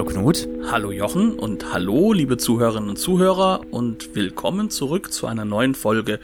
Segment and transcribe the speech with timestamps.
[0.00, 0.48] Hallo Knut.
[0.70, 6.20] Hallo Jochen und hallo liebe Zuhörerinnen und Zuhörer und willkommen zurück zu einer neuen Folge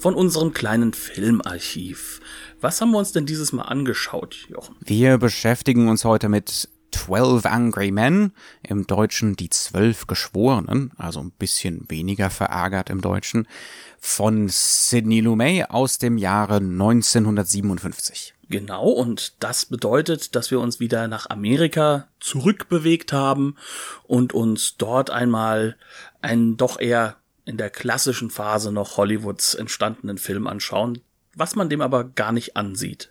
[0.00, 2.20] von unserem kleinen Filmarchiv.
[2.60, 4.74] Was haben wir uns denn dieses Mal angeschaut, Jochen?
[4.80, 8.32] Wir beschäftigen uns heute mit 12 Angry Men,
[8.64, 13.46] im Deutschen die Zwölf Geschworenen, also ein bisschen weniger verärgert im Deutschen,
[14.00, 18.34] von Sidney Lumet aus dem Jahre 1957.
[18.50, 23.54] Genau, und das bedeutet, dass wir uns wieder nach Amerika zurückbewegt haben
[24.02, 25.76] und uns dort einmal
[26.20, 31.00] einen doch eher in der klassischen Phase noch Hollywoods entstandenen Film anschauen,
[31.36, 33.10] was man dem aber gar nicht ansieht.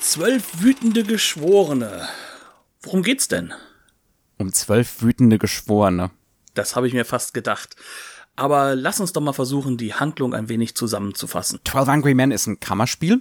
[0.00, 2.06] Zwölf wütende Geschworene.
[2.82, 3.54] Worum geht's denn?
[4.36, 6.10] Um zwölf wütende Geschworene.
[6.52, 7.74] Das habe ich mir fast gedacht.
[8.36, 11.60] Aber lass uns doch mal versuchen, die Handlung ein wenig zusammenzufassen.
[11.64, 13.20] 12 Angry Men ist ein Kammerspiel,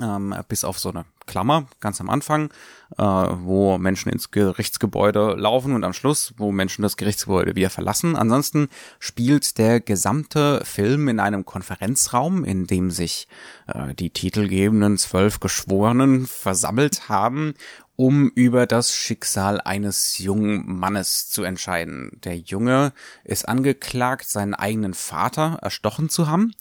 [0.00, 2.50] ähm, bis auf so eine Klammer ganz am Anfang,
[2.98, 8.16] äh, wo Menschen ins Gerichtsgebäude laufen und am Schluss, wo Menschen das Gerichtsgebäude wieder verlassen.
[8.16, 13.28] Ansonsten spielt der gesamte Film in einem Konferenzraum, in dem sich
[13.66, 17.54] äh, die titelgebenden zwölf Geschworenen versammelt haben
[18.02, 22.18] um über das Schicksal eines jungen Mannes zu entscheiden.
[22.24, 26.52] Der Junge ist angeklagt, seinen eigenen Vater erstochen zu haben.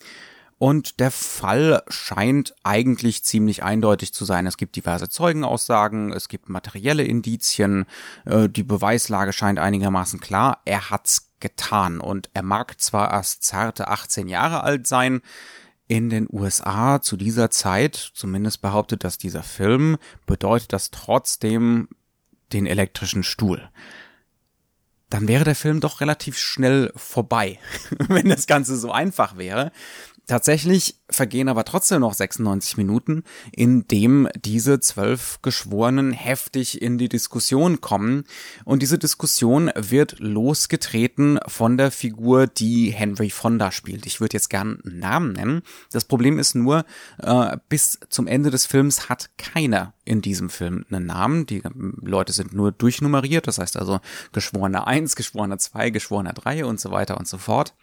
[0.60, 4.46] Und der Fall scheint eigentlich ziemlich eindeutig zu sein.
[4.46, 7.88] Es gibt diverse Zeugenaussagen, es gibt materielle Indizien,
[8.26, 10.62] äh, die Beweislage scheint einigermaßen klar.
[10.66, 15.24] Er hat's getan und er mag zwar erst zarte 18 Jahre alt sein,
[15.92, 21.90] in den USA zu dieser Zeit, zumindest behauptet das dieser Film, bedeutet das trotzdem
[22.54, 23.70] den elektrischen Stuhl.
[25.10, 27.60] Dann wäre der Film doch relativ schnell vorbei,
[28.08, 29.74] wenn das Ganze so einfach wäre.
[30.28, 37.10] Tatsächlich vergehen aber trotzdem noch 96 Minuten, in dem diese zwölf Geschworenen heftig in die
[37.10, 38.24] Diskussion kommen.
[38.64, 44.06] Und diese Diskussion wird losgetreten von der Figur, die Henry Fonda spielt.
[44.06, 45.62] Ich würde jetzt gern einen Namen nennen.
[45.92, 46.86] Das Problem ist nur,
[47.18, 51.46] äh, bis zum Ende des Films hat keiner in diesem Film einen Namen.
[51.48, 51.62] Die
[52.02, 53.48] Leute sind nur durchnummeriert.
[53.48, 54.00] Das heißt also
[54.32, 57.74] Geschworener 1, Geschworener 2, Geschworener 3 und so weiter und so fort.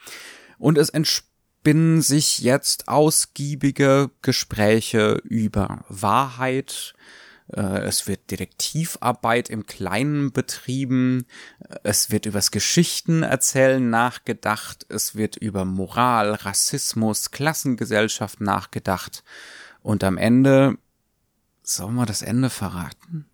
[0.58, 1.28] Und es entspricht
[1.68, 6.94] spinnen sich jetzt ausgiebige Gespräche über Wahrheit,
[7.52, 11.26] äh, es wird Detektivarbeit im Kleinen betrieben,
[11.82, 19.22] es wird übers Geschichtenerzählen nachgedacht, es wird über Moral, Rassismus, Klassengesellschaft nachgedacht
[19.82, 20.78] und am Ende
[21.62, 23.26] sollen wir das Ende verraten?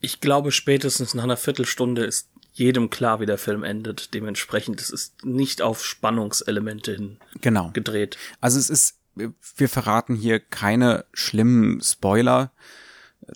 [0.00, 2.28] Ich glaube, spätestens nach einer Viertelstunde ist
[2.60, 4.14] jedem klar, wie der Film endet.
[4.14, 7.70] Dementsprechend, es ist nicht auf Spannungselemente hin genau.
[7.72, 8.16] gedreht.
[8.40, 12.52] Also es ist, wir verraten hier keine schlimmen Spoiler.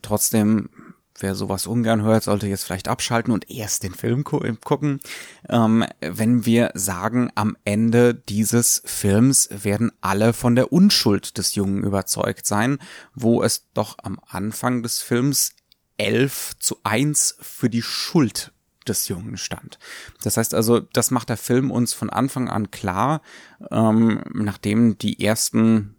[0.02, 0.68] Trotzdem,
[1.18, 5.00] wer sowas ungern hört, sollte jetzt vielleicht abschalten und erst den Film gu gucken.
[5.48, 11.82] Ähm, wenn wir sagen, am Ende dieses Films werden alle von der Unschuld des Jungen
[11.82, 12.78] überzeugt sein,
[13.14, 15.54] wo es doch am Anfang des Films
[15.96, 18.53] elf zu eins für die Schuld
[18.88, 19.78] des Jungen stand.
[20.22, 23.22] Das heißt also, das macht der Film uns von Anfang an klar,
[23.70, 25.94] ähm, nachdem die ersten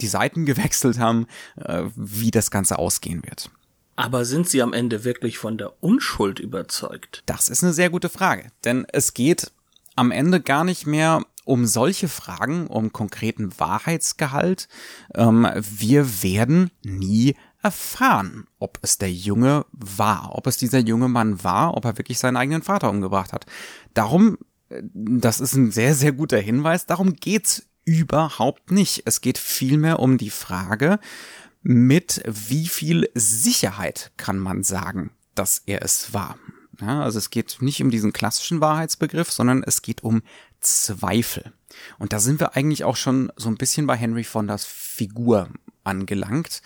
[0.00, 1.26] die Seiten gewechselt haben,
[1.56, 3.50] äh, wie das Ganze ausgehen wird.
[3.96, 7.22] Aber sind Sie am Ende wirklich von der Unschuld überzeugt?
[7.26, 9.52] Das ist eine sehr gute Frage, denn es geht
[9.94, 14.68] am Ende gar nicht mehr um solche Fragen, um konkreten Wahrheitsgehalt.
[15.14, 21.42] Ähm, wir werden nie erfahren, ob es der Junge war, ob es dieser junge Mann
[21.44, 23.46] war, ob er wirklich seinen eigenen Vater umgebracht hat.
[23.94, 29.02] Darum, äh, das ist ein sehr, sehr guter Hinweis, darum geht's überhaupt nicht.
[29.06, 30.98] Es geht vielmehr um die Frage,
[31.62, 36.36] mit wie viel Sicherheit kann man sagen, dass er es war.
[36.80, 40.22] Ja, also es geht nicht um diesen klassischen Wahrheitsbegriff, sondern es geht um
[40.60, 41.52] Zweifel.
[41.98, 45.50] Und da sind wir eigentlich auch schon so ein bisschen bei Henry Fondas Figur
[45.84, 46.62] angelangt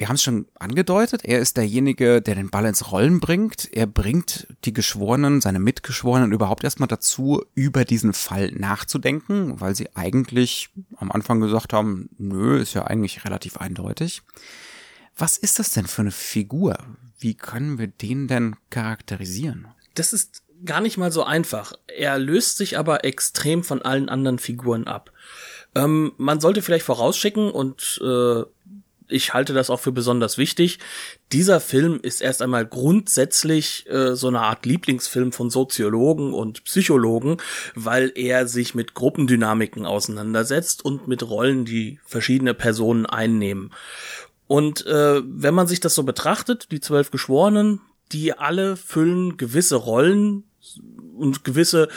[0.00, 3.68] wir haben es schon angedeutet, er ist derjenige, der den Ball ins Rollen bringt.
[3.70, 9.94] Er bringt die Geschworenen, seine Mitgeschworenen überhaupt erstmal dazu, über diesen Fall nachzudenken, weil sie
[9.94, 14.22] eigentlich am Anfang gesagt haben, nö, ist ja eigentlich relativ eindeutig.
[15.18, 16.78] Was ist das denn für eine Figur?
[17.18, 19.68] Wie können wir den denn charakterisieren?
[19.94, 21.74] Das ist gar nicht mal so einfach.
[21.88, 25.12] Er löst sich aber extrem von allen anderen Figuren ab.
[25.74, 28.44] Ähm, man sollte vielleicht vorausschicken und äh,
[29.10, 30.78] ich halte das auch für besonders wichtig.
[31.32, 37.38] Dieser Film ist erst einmal grundsätzlich äh, so eine Art Lieblingsfilm von Soziologen und Psychologen,
[37.74, 43.72] weil er sich mit Gruppendynamiken auseinandersetzt und mit Rollen, die verschiedene Personen einnehmen.
[44.46, 47.80] Und äh, wenn man sich das so betrachtet, die zwölf Geschworenen,
[48.12, 50.44] die alle füllen gewisse Rollen,
[51.20, 51.88] und gewisse,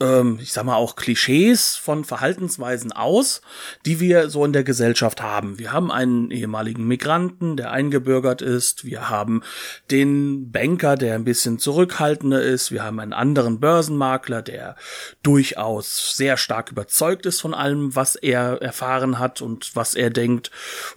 [0.00, 3.42] ähm, ich sag mal auch Klischees von Verhaltensweisen aus,
[3.86, 5.58] die wir so in der Gesellschaft haben.
[5.58, 8.84] Wir haben einen ehemaligen Migranten, der eingebürgert ist.
[8.84, 9.42] Wir haben
[9.90, 12.72] den Banker, der ein bisschen zurückhaltender ist.
[12.72, 14.76] Wir haben einen anderen Börsenmakler, der
[15.22, 20.50] durchaus sehr stark überzeugt ist von allem, was er erfahren hat und was er denkt.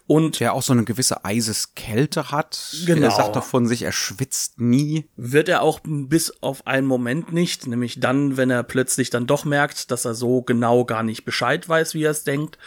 [0.07, 2.75] Und der auch so eine gewisse Eiseskälte hat.
[2.85, 3.07] Genau.
[3.07, 5.09] Er sagt doch von sich, er schwitzt nie.
[5.15, 9.43] Wird er auch bis auf einen Moment nicht nämlich dann, wenn er plötzlich dann doch
[9.43, 12.57] merkt, dass er so genau gar nicht Bescheid weiß, wie er es denkt.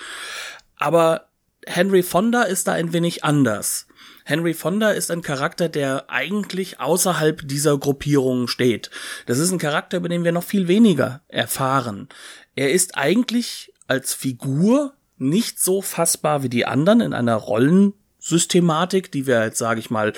[0.76, 1.28] Aber
[1.66, 3.86] Henry Fonda ist da ein wenig anders.
[4.24, 8.90] Henry Fonda ist ein Charakter, der eigentlich außerhalb dieser Gruppierungen steht.
[9.26, 12.08] Das ist ein Charakter, über den wir noch viel weniger erfahren.
[12.56, 19.26] Er ist eigentlich als Figur nicht so fassbar wie die anderen in einer Rollensystematik, die
[19.26, 20.12] wir jetzt, sage ich mal,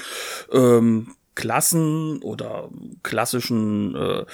[0.53, 2.69] ähm, Klassen oder
[3.05, 4.25] klassischen äh,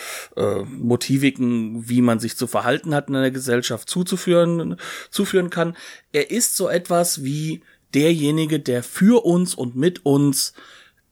[0.41, 4.77] äh, Motiviken, wie man sich zu verhalten hat in einer Gesellschaft zuzuführen,
[5.11, 5.77] zuführen kann.
[6.13, 7.61] Er ist so etwas wie
[7.93, 10.55] derjenige, der für uns und mit uns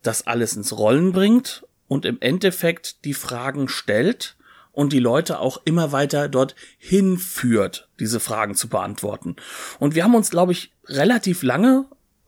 [0.00, 4.36] das alles ins Rollen bringt und im Endeffekt die Fragen stellt
[4.72, 9.36] und die Leute auch immer weiter dort hinführt, diese Fragen zu beantworten.
[9.78, 11.84] Und wir haben uns, glaube ich, relativ lange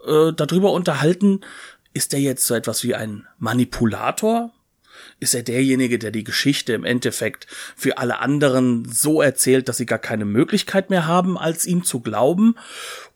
[0.06, 1.40] äh, darüber unterhalten,
[1.94, 4.52] ist er jetzt so etwas wie ein Manipulator?
[5.20, 7.46] Ist er derjenige, der die Geschichte im Endeffekt
[7.76, 12.00] für alle anderen so erzählt, dass sie gar keine Möglichkeit mehr haben, als ihm zu
[12.00, 12.56] glauben?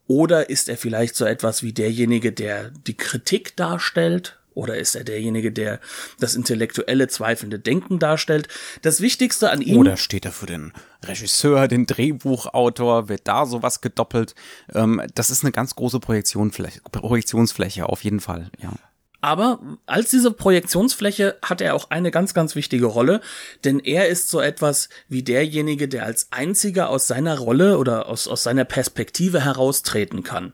[0.07, 4.38] Oder ist er vielleicht so etwas wie derjenige, der die Kritik darstellt?
[4.59, 5.79] Oder ist er derjenige, der
[6.19, 8.49] das intellektuelle, zweifelnde Denken darstellt?
[8.83, 9.79] Das Wichtigste an ihm.
[9.79, 10.73] Oder steht er für den
[11.05, 13.09] Regisseur, den Drehbuchautor?
[13.09, 14.35] Wird da sowas gedoppelt?
[14.75, 18.73] Ähm, das ist eine ganz große Projektionsfläche, Projektionsfläche auf jeden Fall, ja.
[19.21, 23.21] Aber als diese Projektionsfläche hat er auch eine ganz, ganz wichtige Rolle,
[23.65, 28.29] denn er ist so etwas wie derjenige, der als einziger aus seiner Rolle oder aus,
[28.29, 30.53] aus seiner Perspektive heraustreten kann.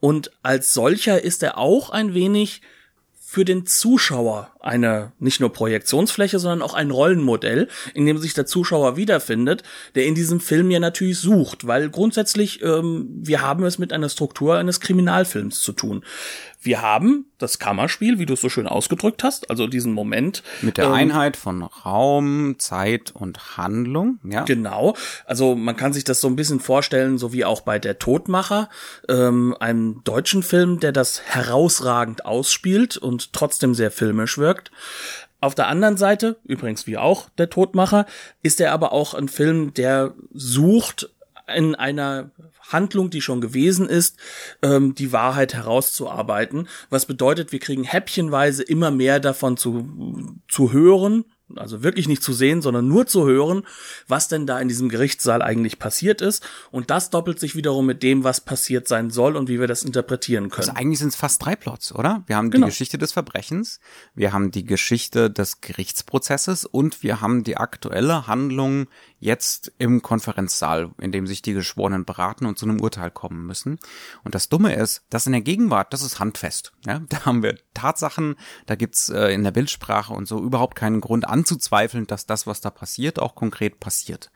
[0.00, 2.62] Und als solcher ist er auch ein wenig
[3.32, 8.44] für den Zuschauer eine nicht nur Projektionsfläche, sondern auch ein Rollenmodell, in dem sich der
[8.44, 9.62] Zuschauer wiederfindet,
[9.94, 14.08] der in diesem Film ja natürlich sucht, weil grundsätzlich ähm, wir haben es mit einer
[14.08, 16.04] Struktur eines Kriminalfilms zu tun.
[16.62, 20.42] Wir haben das Kammerspiel, wie du es so schön ausgedrückt hast, also diesen Moment.
[20.60, 24.44] Mit der ähm, Einheit von Raum, Zeit und Handlung, ja.
[24.44, 24.94] Genau.
[25.24, 28.68] Also man kann sich das so ein bisschen vorstellen, so wie auch bei Der Todmacher,
[29.08, 34.70] ähm, einem deutschen Film, der das herausragend ausspielt und trotzdem sehr filmisch wirkt.
[35.40, 38.04] Auf der anderen Seite, übrigens wie auch der Todmacher,
[38.42, 41.08] ist er aber auch ein Film, der sucht
[41.54, 42.30] in einer
[42.60, 44.18] Handlung, die schon gewesen ist,
[44.62, 46.68] ähm, die Wahrheit herauszuarbeiten.
[46.88, 51.24] Was bedeutet, wir kriegen häppchenweise immer mehr davon zu, zu hören,
[51.56, 53.62] also wirklich nicht zu sehen, sondern nur zu hören,
[54.08, 56.46] was denn da in diesem Gerichtssaal eigentlich passiert ist.
[56.70, 59.82] Und das doppelt sich wiederum mit dem, was passiert sein soll und wie wir das
[59.82, 60.68] interpretieren können.
[60.68, 62.22] Also eigentlich sind es fast drei Plots, oder?
[62.26, 62.66] Wir haben genau.
[62.66, 63.80] die Geschichte des Verbrechens,
[64.14, 68.86] wir haben die Geschichte des Gerichtsprozesses und wir haben die aktuelle Handlung
[69.18, 73.78] jetzt im Konferenzsaal, in dem sich die Geschworenen beraten und zu einem Urteil kommen müssen.
[74.24, 76.72] Und das Dumme ist, dass in der Gegenwart, das ist handfest.
[76.86, 77.00] Ja?
[77.10, 81.28] Da haben wir Tatsachen, da gibt's äh, in der Bildsprache und so überhaupt keinen Grund
[81.28, 84.30] an anzuzweifeln, dass das, was da passiert, auch konkret passiert.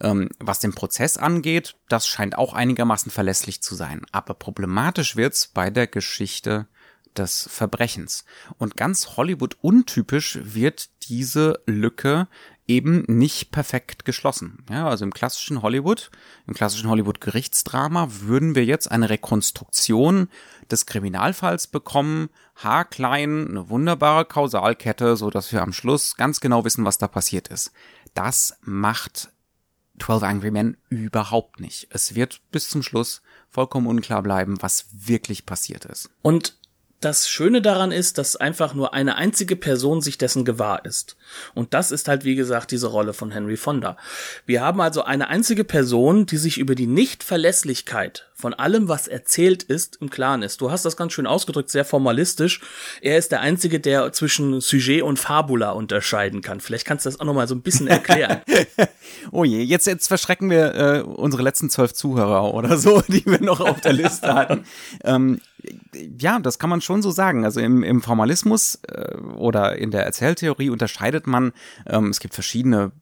[0.00, 4.02] Ähm, was den Prozess angeht, das scheint auch einigermaßen verlässlich zu sein.
[4.12, 6.66] Aber problematisch wird's bei der Geschichte
[7.16, 8.24] des Verbrechens.
[8.58, 12.28] Und ganz Hollywood untypisch wird diese Lücke
[12.70, 14.64] eben nicht perfekt geschlossen.
[14.70, 16.10] Ja, also im klassischen Hollywood,
[16.46, 20.28] im klassischen Hollywood Gerichtsdrama würden wir jetzt eine Rekonstruktion
[20.70, 26.84] des Kriminalfalls bekommen, haarklein, eine wunderbare Kausalkette, so dass wir am Schluss ganz genau wissen,
[26.84, 27.72] was da passiert ist.
[28.14, 29.30] Das macht
[29.98, 31.88] 12 Angry Men überhaupt nicht.
[31.90, 36.08] Es wird bis zum Schluss vollkommen unklar bleiben, was wirklich passiert ist.
[36.22, 36.56] Und
[37.00, 41.16] das Schöne daran ist, dass einfach nur eine einzige Person sich dessen gewahr ist.
[41.54, 43.96] Und das ist halt, wie gesagt, diese Rolle von Henry Fonda.
[44.46, 49.62] Wir haben also eine einzige Person, die sich über die Nichtverlässlichkeit von allem, was erzählt
[49.62, 50.60] ist, im Klaren ist.
[50.60, 52.60] Du hast das ganz schön ausgedrückt, sehr formalistisch.
[53.00, 56.60] Er ist der Einzige, der zwischen Sujet und Fabula unterscheiden kann.
[56.60, 58.40] Vielleicht kannst du das auch noch mal so ein bisschen erklären.
[59.32, 63.40] oh je, jetzt, jetzt verschrecken wir äh, unsere letzten zwölf Zuhörer oder so, die wir
[63.40, 64.64] noch auf der Liste hatten.
[65.04, 65.40] ähm,
[66.18, 67.44] ja, das kann man schon so sagen.
[67.44, 71.52] Also im, im Formalismus äh, oder in der Erzähltheorie unterscheidet man,
[71.86, 72.92] ähm, es gibt verschiedene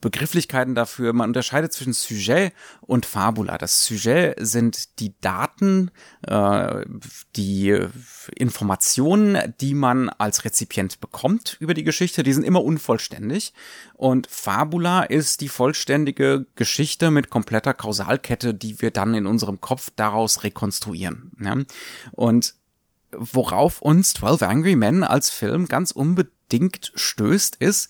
[0.00, 1.12] Begrifflichkeiten dafür.
[1.12, 3.56] Man unterscheidet zwischen Sujet und Fabula.
[3.56, 5.90] Das Sujet sind die Daten,
[6.26, 6.84] äh,
[7.36, 7.78] die
[8.34, 12.22] Informationen, die man als Rezipient bekommt über die Geschichte.
[12.22, 13.54] Die sind immer unvollständig.
[13.94, 19.90] Und Fabula ist die vollständige Geschichte mit kompletter Kausalkette, die wir dann in unserem Kopf
[19.96, 21.32] daraus rekonstruieren.
[21.40, 21.56] Ja?
[22.12, 22.54] Und
[23.12, 27.88] worauf uns 12 Angry Men als Film ganz unbedingt stößt, ist,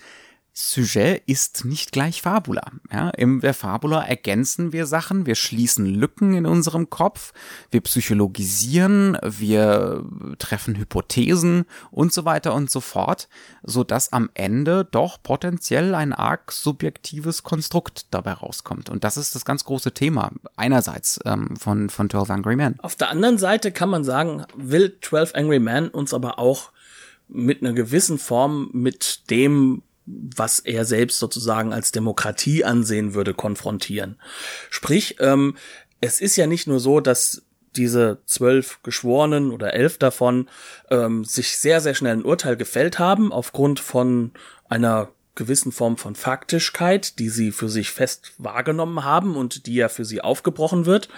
[0.60, 2.72] Sujet ist nicht gleich Fabula.
[2.92, 7.32] Ja, Im der Fabula ergänzen wir Sachen, wir schließen Lücken in unserem Kopf,
[7.70, 10.04] wir psychologisieren, wir
[10.40, 13.28] treffen Hypothesen und so weiter und so fort,
[13.62, 18.90] so dass am Ende doch potenziell ein arg subjektives Konstrukt dabei rauskommt.
[18.90, 22.80] Und das ist das ganz große Thema einerseits ähm, von, von 12 Angry Men.
[22.80, 26.72] Auf der anderen Seite kann man sagen, will 12 Angry Men uns aber auch
[27.28, 34.16] mit einer gewissen Form mit dem was er selbst sozusagen als Demokratie ansehen würde, konfrontieren.
[34.70, 35.56] Sprich, ähm,
[36.00, 37.42] es ist ja nicht nur so, dass
[37.76, 40.48] diese zwölf Geschworenen oder elf davon
[40.90, 44.32] ähm, sich sehr, sehr schnell ein Urteil gefällt haben, aufgrund von
[44.68, 49.88] einer gewissen Form von Faktischkeit, die sie für sich fest wahrgenommen haben und die ja
[49.88, 51.08] für sie aufgebrochen wird,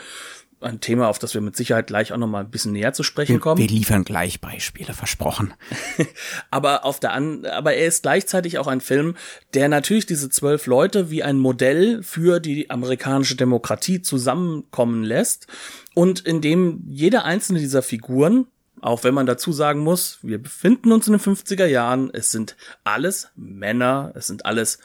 [0.60, 3.02] ein Thema, auf das wir mit Sicherheit gleich auch noch mal ein bisschen näher zu
[3.02, 3.58] sprechen wir, kommen.
[3.58, 5.54] Wir liefern gleich Beispiele, versprochen.
[6.50, 9.16] aber auf der an, aber er ist gleichzeitig auch ein Film,
[9.54, 15.46] der natürlich diese zwölf Leute wie ein Modell für die amerikanische Demokratie zusammenkommen lässt
[15.94, 18.46] und in dem jede einzelne dieser Figuren
[18.82, 22.56] auch wenn man dazu sagen muss, wir befinden uns in den 50er Jahren, es sind
[22.82, 24.78] alles Männer, es sind alles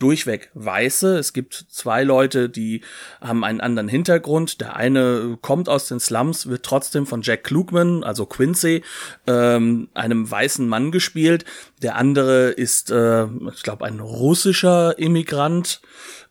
[0.00, 1.16] durchweg Weiße.
[1.18, 2.80] Es gibt zwei Leute, die
[3.20, 4.60] haben einen anderen Hintergrund.
[4.60, 8.82] Der eine kommt aus den Slums, wird trotzdem von Jack Klugman, also Quincy,
[9.28, 11.44] ähm, einem weißen Mann gespielt.
[11.82, 15.80] Der andere ist, äh, ich glaube, ein russischer Immigrant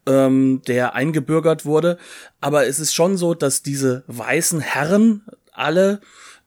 [0.05, 1.97] ähm, der eingebürgert wurde.
[2.41, 6.01] Aber es ist schon so, dass diese weißen Herren alle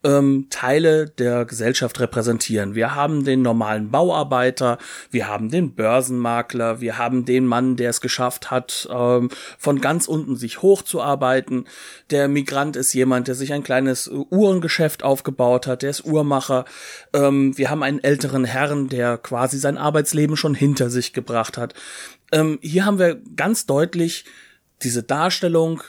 [0.05, 2.75] ähm, Teile der Gesellschaft repräsentieren.
[2.75, 4.79] Wir haben den normalen Bauarbeiter,
[5.11, 10.09] wir haben den Börsenmakler, wir haben den Mann, der es geschafft hat, ähm, von ganz
[10.09, 11.67] unten sich hochzuarbeiten.
[12.11, 16.65] Der Migrant ist jemand, der sich ein kleines Uhrengeschäft aufgebaut hat, der ist Uhrmacher.
[17.13, 21.75] Ähm, wir haben einen älteren Herrn, der quasi sein Arbeitsleben schon hinter sich gebracht hat.
[22.33, 24.25] Ähm, hier haben wir ganz deutlich
[24.83, 25.83] diese Darstellung,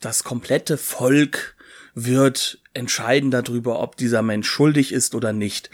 [0.00, 1.54] das komplette Volk
[1.94, 5.70] wird entscheiden darüber, ob dieser Mensch schuldig ist oder nicht.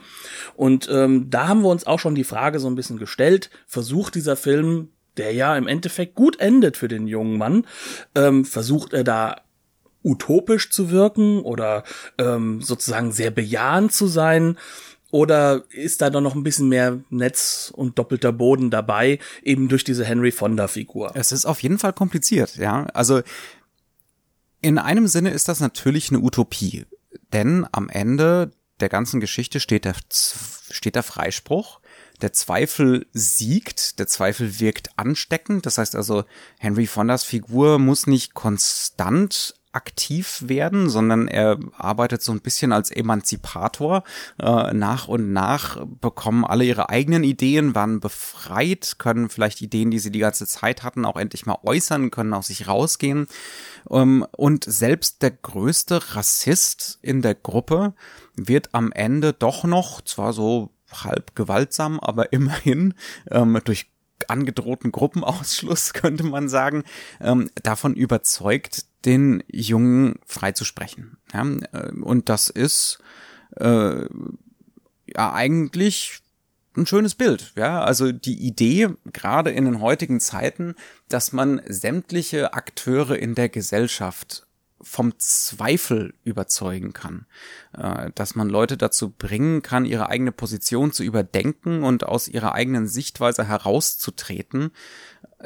[0.55, 4.15] Und ähm, da haben wir uns auch schon die Frage so ein bisschen gestellt, versucht
[4.15, 7.67] dieser Film, der ja im Endeffekt gut endet für den jungen Mann,
[8.15, 9.43] ähm, versucht er da
[10.03, 11.83] utopisch zu wirken oder
[12.19, 14.57] ähm, sozusagen sehr bejahend zu sein?
[15.13, 19.85] Oder ist da doch noch ein bisschen mehr Netz und doppelter Boden dabei, eben durch
[19.85, 21.13] diese Henry Fonda-Figur?
[21.15, 22.87] Es ist auf jeden Fall kompliziert, ja.
[22.93, 23.23] Also
[24.61, 26.87] in einem Sinne ist das natürlich eine Utopie,
[27.33, 29.95] denn am Ende der ganzen Geschichte steht der,
[30.71, 31.81] steht der Freispruch.
[32.23, 35.67] Der Zweifel siegt, der Zweifel wirkt ansteckend.
[35.67, 36.25] Das heißt also,
[36.59, 42.91] Henry Fondas Figur muss nicht konstant aktiv werden, sondern er arbeitet so ein bisschen als
[42.91, 44.03] Emanzipator.
[44.41, 49.99] Äh, nach und nach bekommen alle ihre eigenen Ideen, waren befreit, können vielleicht Ideen, die
[49.99, 53.27] sie die ganze Zeit hatten, auch endlich mal äußern, können aus sich rausgehen.
[53.91, 57.93] Ähm, und selbst der größte Rassist in der Gruppe
[58.35, 62.95] wird am Ende doch noch, zwar so halb gewaltsam, aber immerhin
[63.31, 63.91] ähm, durch
[64.29, 66.85] angedrohten Gruppenausschluss, könnte man sagen,
[67.21, 71.17] ähm, davon überzeugt, den Jungen freizusprechen.
[71.33, 72.99] Ja, äh, und das ist
[73.57, 74.07] äh,
[75.07, 76.21] ja eigentlich
[76.77, 77.53] ein schönes Bild.
[77.57, 80.75] Ja, also die Idee, gerade in den heutigen Zeiten,
[81.09, 84.47] dass man sämtliche Akteure in der Gesellschaft
[84.83, 87.27] vom Zweifel überzeugen kann,
[87.77, 92.55] äh, dass man Leute dazu bringen kann, ihre eigene Position zu überdenken und aus ihrer
[92.55, 94.71] eigenen Sichtweise herauszutreten,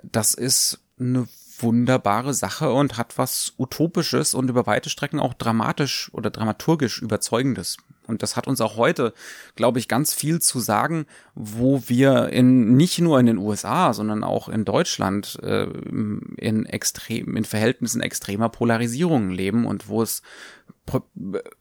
[0.03, 1.29] das ist eine
[1.63, 7.77] wunderbare Sache und hat was Utopisches und über weite Strecken auch dramatisch oder dramaturgisch Überzeugendes.
[8.07, 9.15] Und das hat uns auch heute,
[9.55, 14.25] glaube ich, ganz viel zu sagen, wo wir in nicht nur in den USA, sondern
[14.25, 20.23] auch in Deutschland äh, in extrem in Verhältnissen extremer Polarisierung leben und wo es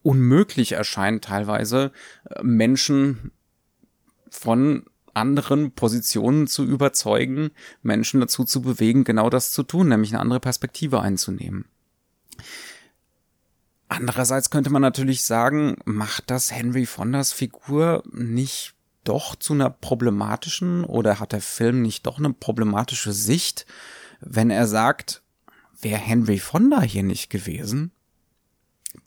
[0.02, 1.92] unmöglich erscheint teilweise
[2.26, 3.32] äh, Menschen
[4.32, 7.52] von anderen Positionen zu überzeugen,
[7.82, 11.66] Menschen dazu zu bewegen, genau das zu tun, nämlich eine andere Perspektive einzunehmen.
[13.88, 20.84] Andererseits könnte man natürlich sagen, macht das Henry Fondas Figur nicht doch zu einer problematischen
[20.84, 23.66] oder hat der Film nicht doch eine problematische Sicht,
[24.20, 25.24] wenn er sagt,
[25.82, 27.92] wäre Henry Fonda hier nicht gewesen,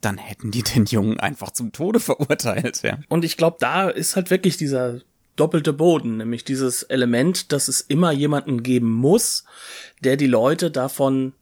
[0.00, 2.98] dann hätten die den Jungen einfach zum Tode verurteilt, ja.
[3.08, 5.00] Und ich glaube, da ist halt wirklich dieser
[5.36, 9.44] doppelte Boden, nämlich dieses Element, dass es immer jemanden geben muss,
[10.00, 11.32] der die Leute davon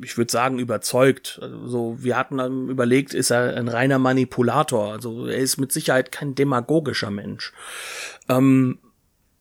[0.00, 1.38] ich würde sagen, überzeugt.
[1.42, 4.92] Also wir hatten überlegt, ist er ein reiner Manipulator.
[4.92, 7.52] Also er ist mit Sicherheit kein demagogischer Mensch.
[8.28, 8.78] Ähm,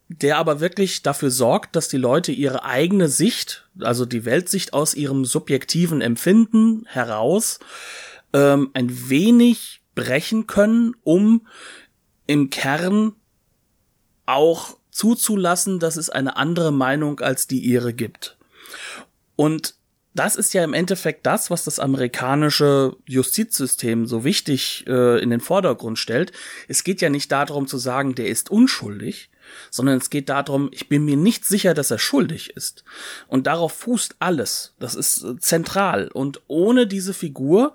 [0.10, 4.94] der aber wirklich dafür sorgt, dass die Leute ihre eigene Sicht, also die Weltsicht aus
[4.94, 7.60] ihrem subjektiven Empfinden heraus,
[8.34, 11.48] ähm, ein wenig brechen können, um
[12.28, 13.14] im Kern
[14.26, 18.38] auch zuzulassen, dass es eine andere Meinung als die ihre gibt.
[19.36, 19.76] Und
[20.14, 25.40] das ist ja im Endeffekt das, was das amerikanische Justizsystem so wichtig äh, in den
[25.40, 26.34] Vordergrund stellt.
[26.68, 29.30] Es geht ja nicht darum zu sagen, der ist unschuldig,
[29.70, 32.84] sondern es geht darum, ich bin mir nicht sicher, dass er schuldig ist.
[33.28, 34.74] Und darauf fußt alles.
[34.80, 36.10] Das ist äh, zentral.
[36.10, 37.74] Und ohne diese Figur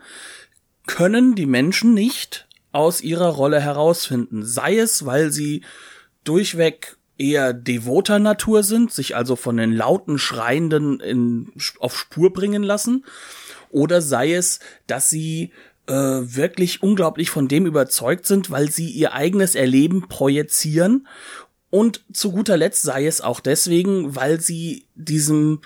[0.87, 4.45] können die Menschen nicht aus ihrer Rolle herausfinden.
[4.45, 5.65] Sei es, weil sie
[6.28, 12.62] durchweg eher devoter Natur sind, sich also von den lauten Schreienden in, auf Spur bringen
[12.62, 13.04] lassen,
[13.71, 15.50] oder sei es, dass sie
[15.87, 21.06] äh, wirklich unglaublich von dem überzeugt sind, weil sie ihr eigenes Erleben projizieren?
[21.71, 25.61] Und zu guter Letzt sei es auch deswegen, weil sie diesem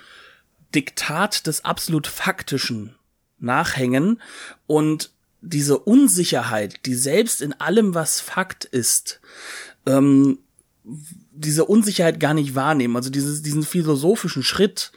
[0.74, 2.94] Diktat des absolut Faktischen
[3.38, 4.20] nachhängen
[4.66, 5.10] und
[5.42, 9.20] diese Unsicherheit, die selbst in allem, was Fakt ist,
[9.86, 10.38] ähm,
[10.84, 14.92] diese Unsicherheit gar nicht wahrnehmen, also dieses, diesen philosophischen Schritt,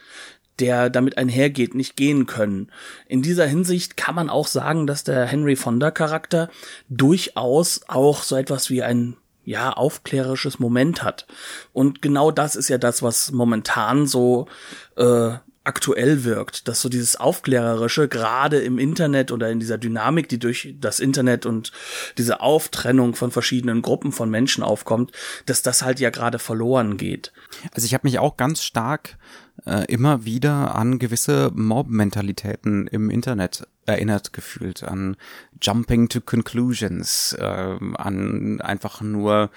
[0.60, 2.72] der damit einhergeht, nicht gehen können.
[3.08, 6.50] In dieser Hinsicht kann man auch sagen, dass der Henry Fonda Charakter
[6.90, 11.28] durchaus auch so etwas wie ein ja, aufklärerisches Moment hat.
[11.74, 14.48] Und genau das ist ja das, was momentan so
[14.96, 20.40] äh, aktuell wirkt, dass so dieses Aufklärerische gerade im Internet oder in dieser Dynamik, die
[20.40, 21.72] durch das Internet und
[22.18, 25.12] diese Auftrennung von verschiedenen Gruppen von Menschen aufkommt,
[25.46, 27.32] dass das halt ja gerade verloren geht.
[27.72, 29.18] Also ich habe mich auch ganz stark
[29.66, 35.16] äh, immer wieder an gewisse Mob-Mentalitäten im Internet erinnert gefühlt, an
[35.62, 39.50] Jumping to Conclusions, äh, an einfach nur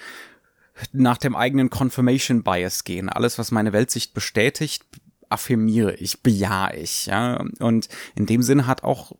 [0.91, 3.09] nach dem eigenen Confirmation Bias gehen.
[3.09, 4.85] Alles, was meine Weltsicht bestätigt,
[5.29, 7.43] affirmiere ich, bejahe ich, ja.
[7.59, 9.13] Und in dem Sinne hat auch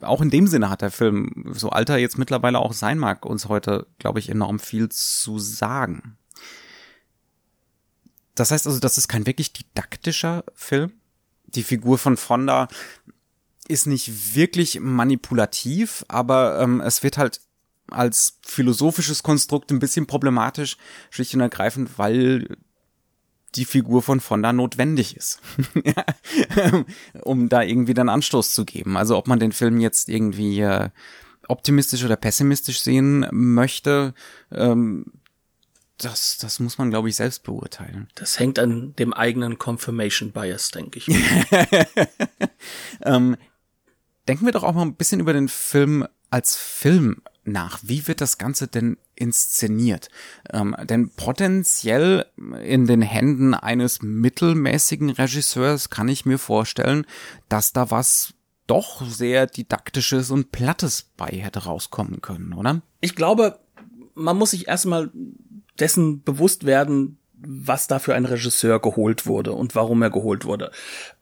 [0.00, 3.46] auch in dem Sinne hat der Film, so alter jetzt mittlerweile auch sein mag, uns
[3.48, 6.16] heute, glaube ich, enorm viel zu sagen.
[8.34, 10.92] Das heißt also, das ist kein wirklich didaktischer Film.
[11.46, 12.68] Die Figur von Fonda
[13.68, 17.40] ist nicht wirklich manipulativ, aber ähm, es wird halt
[17.90, 20.76] als philosophisches Konstrukt ein bisschen problematisch,
[21.10, 22.56] schlicht und ergreifend, weil
[23.54, 25.40] die Figur von Fonda notwendig ist,
[27.22, 28.96] um da irgendwie dann Anstoß zu geben.
[28.96, 30.90] Also ob man den Film jetzt irgendwie äh,
[31.48, 34.14] optimistisch oder pessimistisch sehen möchte,
[34.50, 35.06] ähm,
[35.98, 38.08] das, das muss man, glaube ich, selbst beurteilen.
[38.14, 41.08] Das hängt an dem eigenen Confirmation Bias, denke ich.
[43.02, 43.36] ähm,
[44.28, 47.80] denken wir doch auch mal ein bisschen über den Film als Film nach.
[47.82, 50.08] Wie wird das Ganze denn inszeniert?
[50.52, 52.26] Ähm, denn potenziell
[52.62, 57.06] in den Händen eines mittelmäßigen Regisseurs kann ich mir vorstellen,
[57.48, 58.34] dass da was
[58.66, 62.82] doch sehr didaktisches und plattes bei hätte rauskommen können, oder?
[63.00, 63.60] Ich glaube,
[64.14, 65.10] man muss sich erstmal
[65.78, 70.70] dessen bewusst werden, was da für ein Regisseur geholt wurde und warum er geholt wurde.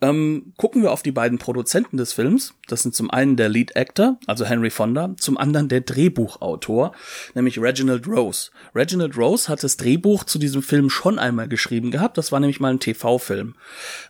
[0.00, 2.54] Ähm, gucken wir auf die beiden Produzenten des Films.
[2.68, 6.92] Das sind zum einen der Lead Actor, also Henry Fonda, zum anderen der Drehbuchautor,
[7.34, 8.50] nämlich Reginald Rose.
[8.74, 12.16] Reginald Rose hat das Drehbuch zu diesem Film schon einmal geschrieben gehabt.
[12.16, 13.54] Das war nämlich mal ein TV-Film.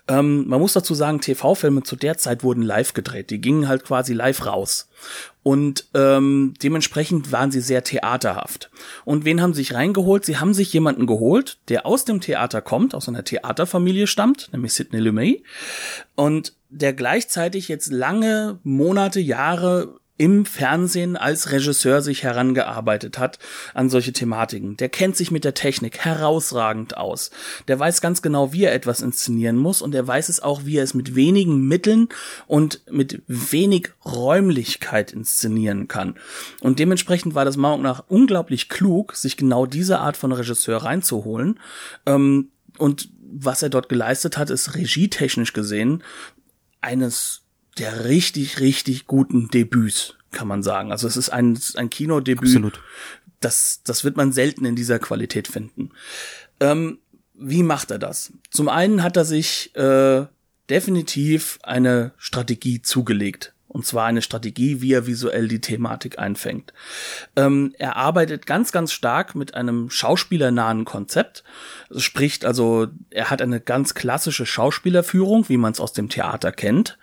[0.09, 3.31] Ähm, man muss dazu sagen, TV-Filme zu der Zeit wurden live gedreht.
[3.31, 4.89] Die gingen halt quasi live raus.
[5.43, 8.71] Und ähm, dementsprechend waren sie sehr theaterhaft.
[9.05, 10.25] Und wen haben sie sich reingeholt?
[10.25, 14.73] Sie haben sich jemanden geholt, der aus dem Theater kommt, aus einer Theaterfamilie stammt, nämlich
[14.73, 15.43] Sidney Lumet.
[16.15, 23.41] Und der gleichzeitig jetzt lange Monate, Jahre im Fernsehen als Regisseur sich herangearbeitet hat
[23.75, 24.77] an solche Thematiken.
[24.77, 27.31] Der kennt sich mit der Technik herausragend aus.
[27.67, 30.77] Der weiß ganz genau, wie er etwas inszenieren muss und er weiß es auch, wie
[30.77, 32.09] er es mit wenigen Mitteln
[32.47, 36.15] und mit wenig Räumlichkeit inszenieren kann.
[36.61, 41.59] Und dementsprechend war das Meinung nach unglaublich klug, sich genau diese Art von Regisseur reinzuholen.
[42.07, 46.05] Ähm, und was er dort geleistet hat, ist regietechnisch gesehen
[46.81, 47.44] eines
[47.79, 50.93] der richtig, richtig guten Debüts, kann man sagen.
[50.93, 52.49] Also es ist ein, ein Kinodebüt.
[52.49, 52.81] Absolut.
[53.41, 55.91] Das, das wird man selten in dieser Qualität finden.
[56.61, 56.99] Ähm,
[57.35, 58.33] wie macht er das?
[58.51, 60.27] Zum einen hat er sich äh,
[60.71, 63.54] definitiv eine Strategie zugelegt.
[63.75, 66.73] Und zwar eine Strategie, wie er visuell die Thematik einfängt.
[67.35, 71.43] Ähm, er arbeitet ganz, ganz stark mit einem schauspielernahen Konzept.
[71.97, 76.99] Spricht also, er hat eine ganz klassische Schauspielerführung, wie man es aus dem Theater kennt.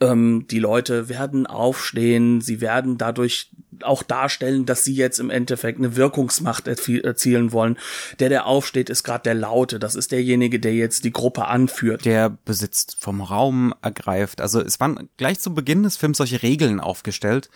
[0.00, 3.50] Ähm, die Leute werden aufstehen, sie werden dadurch
[3.82, 7.78] auch darstellen, dass sie jetzt im Endeffekt eine Wirkungsmacht erzielen wollen.
[8.20, 9.78] Der, der aufsteht, ist gerade der Laute.
[9.78, 12.04] Das ist derjenige, der jetzt die Gruppe anführt.
[12.04, 14.40] Der besitzt vom Raum ergreift.
[14.40, 17.48] Also es waren gleich zu Beginn des Films solche Regeln aufgestellt,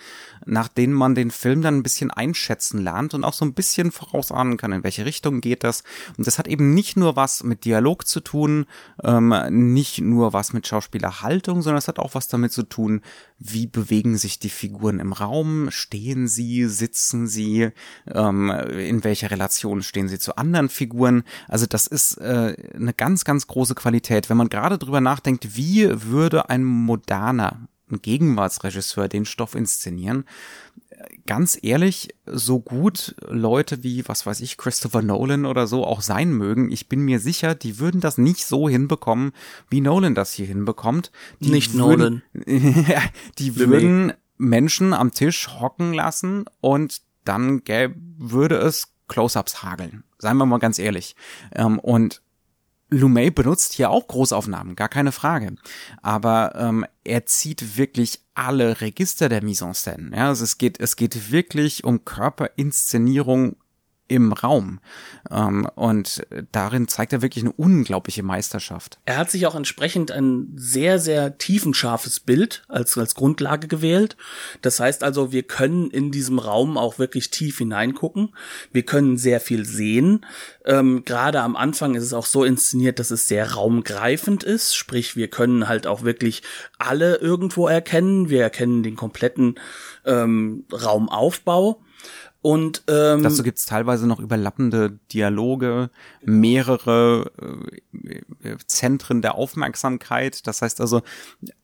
[0.47, 3.93] nach denen man den Film dann ein bisschen einschätzen lernt und auch so ein bisschen
[3.93, 5.85] vorausahnen kann, in welche Richtung geht das.
[6.17, 8.67] Und das hat eben nicht nur was mit Dialog zu tun,
[9.05, 13.03] ähm, nicht nur was mit Schauspielerhaltung, sondern es hat auch was damit zu tun,
[13.39, 17.71] wie bewegen sich die Figuren im Raum, stehen sie, sitzen sie,
[18.13, 21.25] ähm, in welcher Relation stehen sie zu anderen Figuren.
[21.49, 24.31] Also das ist äh, eine ganz, ganz große Qualität.
[24.31, 30.25] Wenn man gerade drüber nachdenkt, wie würde ein moderner ein Gegenwartsregisseur den Stoff inszenieren,
[31.27, 36.33] ganz ehrlich, so gut Leute wie, was weiß ich, Christopher Nolan oder so auch sein
[36.33, 39.33] mögen, ich bin mir sicher, die würden das nicht so hinbekommen,
[39.69, 41.11] wie Nolan das hier hinbekommt.
[41.41, 42.95] Die nicht würden, Nolan.
[43.39, 50.05] die würden Menschen am Tisch hocken lassen und dann gäbe, würde es Close-ups hageln.
[50.19, 51.17] Seien wir mal ganz ehrlich.
[51.55, 52.23] Ähm, und
[52.89, 55.57] Lumet benutzt hier auch Großaufnahmen, gar keine Frage.
[56.03, 60.17] Aber ähm, er zieht wirklich alle Register der Mise en scène.
[60.17, 63.57] Ja, also es geht, es geht wirklich um Körperinszenierung
[64.09, 64.81] im Raum.
[65.31, 68.99] Ähm, und darin zeigt er wirklich eine unglaubliche Meisterschaft.
[69.05, 74.17] Er hat sich auch entsprechend ein sehr, sehr tiefenscharfes Bild als, als Grundlage gewählt.
[74.63, 78.35] Das heißt also, wir können in diesem Raum auch wirklich tief hineingucken.
[78.73, 80.25] Wir können sehr viel sehen.
[80.65, 84.75] Ähm, Gerade am Anfang ist es auch so inszeniert, dass es sehr raumgreifend ist.
[84.75, 86.43] Sprich, wir können halt auch wirklich
[86.79, 88.31] alle irgendwo erkennen.
[88.31, 89.57] Wir erkennen den kompletten
[90.05, 91.83] ähm, Raumaufbau.
[92.47, 95.91] Und ähm, dazu gibt's teilweise noch überlappende Dialoge,
[96.23, 100.47] mehrere äh, Zentren der Aufmerksamkeit.
[100.47, 101.03] Das heißt also,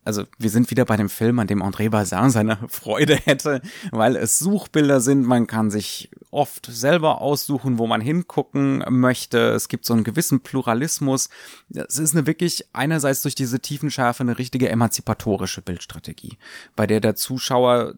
[0.04, 4.16] also wir sind wieder bei dem Film, an dem André Bazin seine Freude hätte, weil
[4.16, 5.24] es Suchbilder sind.
[5.24, 9.50] Man kann sich oft selber aussuchen, wo man hingucken möchte.
[9.52, 11.28] Es gibt so einen gewissen Pluralismus.
[11.72, 16.38] Es ist eine wirklich einerseits durch diese Tiefenschärfe eine richtige emanzipatorische Bildstrategie,
[16.74, 17.94] bei der der Zuschauer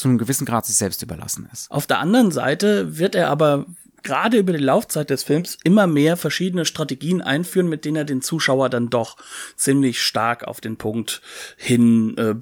[0.00, 1.70] zu einem gewissen Grad sich selbst überlassen ist.
[1.70, 3.66] Auf der anderen Seite wird er aber
[4.02, 8.22] gerade über die Laufzeit des Films immer mehr verschiedene Strategien einführen, mit denen er den
[8.22, 9.16] Zuschauer dann doch
[9.56, 11.20] ziemlich stark auf den Punkt
[11.56, 12.34] hin äh,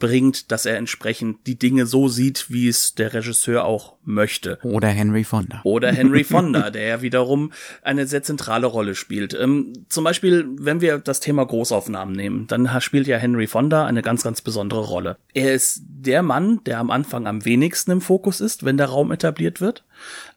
[0.49, 4.59] dass er entsprechend die Dinge so sieht, wie es der Regisseur auch möchte.
[4.63, 5.61] Oder Henry Fonda.
[5.65, 9.35] Oder Henry Fonda, der ja wiederum eine sehr zentrale Rolle spielt.
[9.35, 14.03] Ähm, zum Beispiel, wenn wir das Thema Großaufnahmen nehmen, dann spielt ja Henry Fonda eine
[14.03, 15.17] ganz, ganz besondere Rolle.
[15.35, 19.13] Er ist der Mann, der am Anfang am wenigsten im Fokus ist, wenn der Raum
[19.13, 19.85] etabliert wird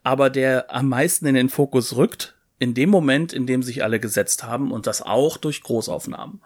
[0.04, 4.00] aber der am meisten in den Fokus rückt, in dem Moment, in dem sich alle
[4.00, 6.42] gesetzt haben und das auch durch Großaufnahmen.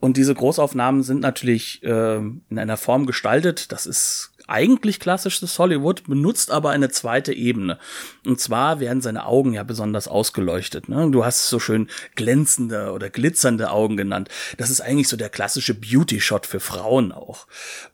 [0.00, 6.04] Und diese Großaufnahmen sind natürlich äh, in einer Form gestaltet, das ist eigentlich klassisches Hollywood,
[6.04, 7.78] benutzt aber eine zweite Ebene.
[8.26, 10.88] Und zwar werden seine Augen ja besonders ausgeleuchtet.
[10.88, 11.10] Ne?
[11.10, 14.28] Du hast so schön glänzende oder glitzernde Augen genannt.
[14.58, 17.46] Das ist eigentlich so der klassische Beauty-Shot für Frauen auch.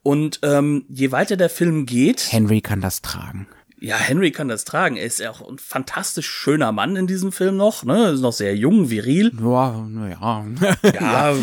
[0.03, 2.33] Und ähm, je weiter der Film geht.
[2.33, 3.49] Henry kann das tragen
[3.81, 4.97] ja, Henry kann das tragen.
[4.97, 8.11] Er ist ja auch ein fantastisch schöner Mann in diesem Film noch, ne?
[8.11, 9.33] Ist noch sehr jung, viril.
[9.41, 10.47] Ja, naja.
[10.83, 11.37] ja, ja.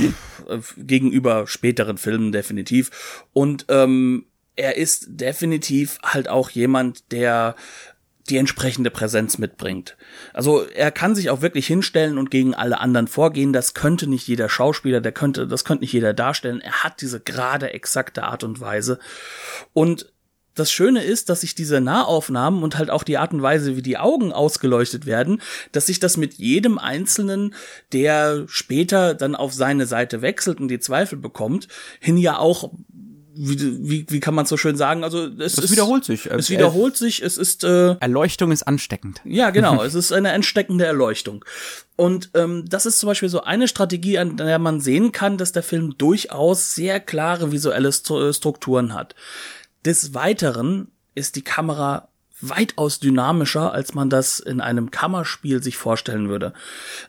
[0.78, 3.26] gegenüber späteren Filmen definitiv.
[3.34, 7.56] Und ähm, er ist definitiv halt auch jemand, der
[8.30, 9.98] die entsprechende Präsenz mitbringt.
[10.34, 13.54] Also er kann sich auch wirklich hinstellen und gegen alle anderen vorgehen.
[13.54, 16.60] Das könnte nicht jeder Schauspieler, der könnte, das könnte nicht jeder darstellen.
[16.60, 18.98] Er hat diese gerade exakte Art und Weise.
[19.74, 20.12] Und
[20.56, 23.82] das Schöne ist, dass sich diese Nahaufnahmen und halt auch die Art und Weise, wie
[23.82, 25.42] die Augen ausgeleuchtet werden,
[25.74, 27.54] dass sich das mit jedem Einzelnen,
[27.92, 31.68] der später dann auf seine Seite wechselt und die Zweifel bekommt,
[32.00, 32.72] hin ja auch
[33.36, 35.04] wie, wie, wie kann man so schön sagen?
[35.04, 36.26] Also es, Es ist, wiederholt sich.
[36.28, 37.22] Es wiederholt sich.
[37.22, 39.22] Es ist äh, Erleuchtung ist ansteckend.
[39.26, 39.84] ja, genau.
[39.84, 41.44] es ist eine entsteckende Erleuchtung.
[41.96, 45.52] Und ähm, das ist zum Beispiel so eine Strategie, an der man sehen kann, dass
[45.52, 49.16] der Film durchaus sehr klare visuelle Stru- Strukturen hat.
[49.86, 52.10] Des Weiteren ist die Kamera
[52.50, 56.54] weitaus dynamischer, als man das in einem Kammerspiel sich vorstellen würde.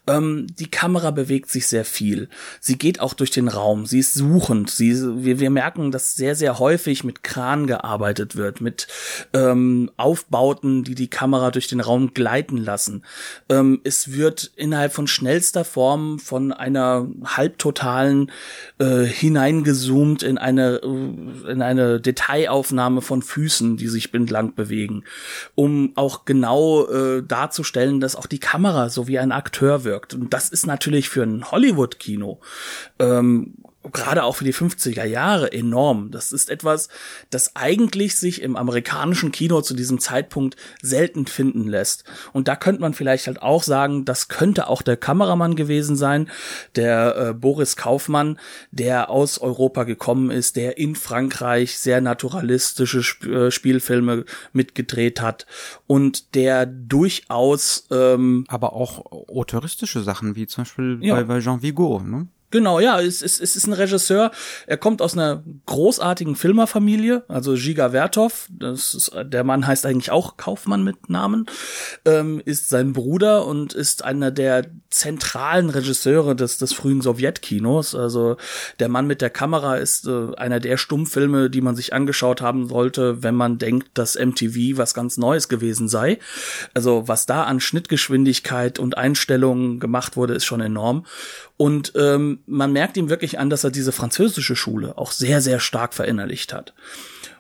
[0.07, 2.29] Ähm, die Kamera bewegt sich sehr viel.
[2.61, 3.87] Sie geht auch durch den Raum.
[3.87, 4.71] Sie ist suchend.
[4.71, 4.95] Sie,
[5.25, 8.89] wir, wir merken, dass sehr, sehr häufig mit Kran gearbeitet wird, mit
[9.33, 13.05] ähm, Aufbauten, die die Kamera durch den Raum gleiten lassen.
[13.49, 18.31] Ähm, es wird innerhalb von schnellster Form von einer halbtotalen
[18.79, 25.05] äh, hineingezoomt in eine äh, in eine Detailaufnahme von Füßen, die sich entlang bewegen,
[25.55, 30.15] um auch genau äh, darzustellen, dass auch die Kamera so wie ein Akteur wirkt.
[30.15, 32.41] Und das ist natürlich für ein Hollywood-Kino
[32.99, 33.55] ähm,
[33.93, 36.11] gerade auch für die 50er Jahre enorm.
[36.11, 36.89] Das ist etwas,
[37.31, 42.05] das eigentlich sich im amerikanischen Kino zu diesem Zeitpunkt selten finden lässt.
[42.33, 46.29] Und da könnte man vielleicht halt auch sagen, das könnte auch der Kameramann gewesen sein,
[46.75, 48.39] der äh, Boris Kaufmann,
[48.71, 55.47] der aus Europa gekommen ist, der in Frankreich sehr naturalistische Sp äh, Spielfilme mitgedreht hat
[55.87, 61.15] und der durchaus ähm, Aber auch autoristische Sachen, wie zum Beispiel Ja.
[61.15, 62.29] bei, bei Jean Vigo, ne?
[62.57, 64.31] Genau, ja, es, es, es ist ein Regisseur.
[64.67, 68.49] Er kommt aus einer großartigen Filmerfamilie, also Giga Vertov.
[68.49, 71.45] Das ist, der Mann heißt eigentlich auch Kaufmann mit Namen,
[72.07, 77.95] ähm, ist sein Bruder und ist einer der zentralen Regisseure des, des frühen Sowjetkinos.
[77.95, 78.39] Also
[78.81, 82.69] der Mann mit der Kamera ist äh, einer der Stummfilme, die man sich angeschaut haben
[82.69, 86.21] sollte, wenn man denkt, dass MTV was ganz Neues gewesen sei.
[86.73, 91.05] Also was da an Schnittgeschwindigkeit und Einstellungen gemacht wurde, ist schon enorm.
[91.59, 95.61] Und ähm, man merkt ihm wirklich an, dass er diese französische Schule auch sehr, sehr
[95.61, 96.75] stark verinnerlicht hat.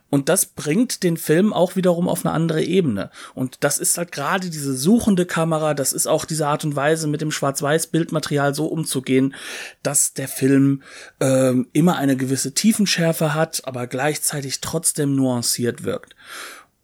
[0.09, 3.11] Und das bringt den Film auch wiederum auf eine andere Ebene.
[3.35, 7.09] Und das ist halt gerade diese suchende Kamera, das ist auch diese Art und Weise,
[7.09, 9.35] mit dem Schwarz-Weiß-Bildmaterial so umzugehen,
[9.83, 10.83] dass der Film
[11.19, 16.14] ähm, immer eine gewisse Tiefenschärfe hat, aber gleichzeitig trotzdem nuanciert wirkt.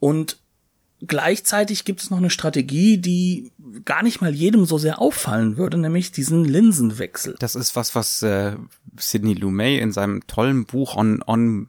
[0.00, 0.41] Und
[1.06, 3.52] gleichzeitig gibt es noch eine Strategie, die
[3.84, 7.36] gar nicht mal jedem so sehr auffallen würde, nämlich diesen Linsenwechsel.
[7.38, 8.56] Das ist was, was äh,
[8.96, 11.68] Sidney Lumet in seinem tollen Buch on, on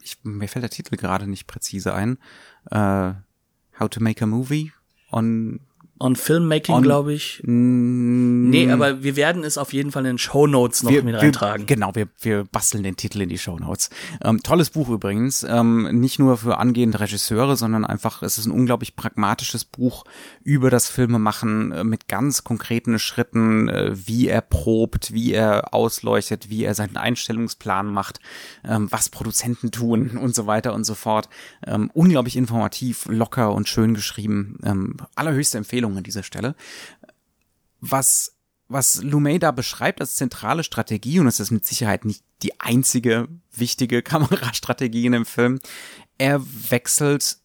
[0.00, 2.18] ich, mir fällt der Titel gerade nicht präzise ein,
[2.70, 3.12] äh,
[3.78, 4.72] How to Make a Movie
[5.10, 5.60] on
[5.98, 7.42] On Filmmaking, glaube ich.
[7.44, 11.02] Mm, Nee, aber wir werden es auf jeden Fall in den Show Notes noch wir,
[11.02, 11.66] mit wir, reintragen.
[11.66, 13.90] Genau, wir, wir basteln den Titel in die Shownotes.
[14.22, 18.52] Ähm, tolles Buch übrigens, ähm, nicht nur für angehende Regisseure, sondern einfach, es ist ein
[18.52, 20.04] unglaublich pragmatisches Buch
[20.42, 26.50] über das Filmemachen äh, mit ganz konkreten Schritten, äh, wie er probt, wie er ausleuchtet,
[26.50, 28.20] wie er seinen Einstellungsplan macht,
[28.64, 31.28] ähm, was Produzenten tun und so weiter und so fort.
[31.66, 34.58] Ähm, unglaublich informativ, locker und schön geschrieben.
[34.62, 36.56] Ähm, allerhöchste Empfehlung an dieser Stelle.
[37.80, 38.32] Was
[38.68, 43.28] was Lumet da beschreibt als zentrale Strategie, und es ist mit Sicherheit nicht die einzige
[43.52, 45.60] wichtige Kamerastrategie in dem Film,
[46.18, 47.38] er wechselt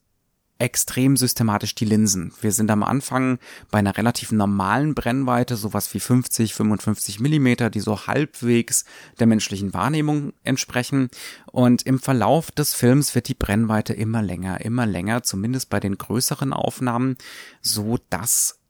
[0.62, 2.32] extrem systematisch die Linsen.
[2.40, 3.40] Wir sind am Anfang
[3.72, 8.84] bei einer relativ normalen Brennweite, sowas wie 50, 55 Millimeter, die so halbwegs
[9.18, 11.10] der menschlichen Wahrnehmung entsprechen.
[11.50, 15.98] Und im Verlauf des Films wird die Brennweite immer länger, immer länger, zumindest bei den
[15.98, 17.16] größeren Aufnahmen,
[17.60, 18.61] so dass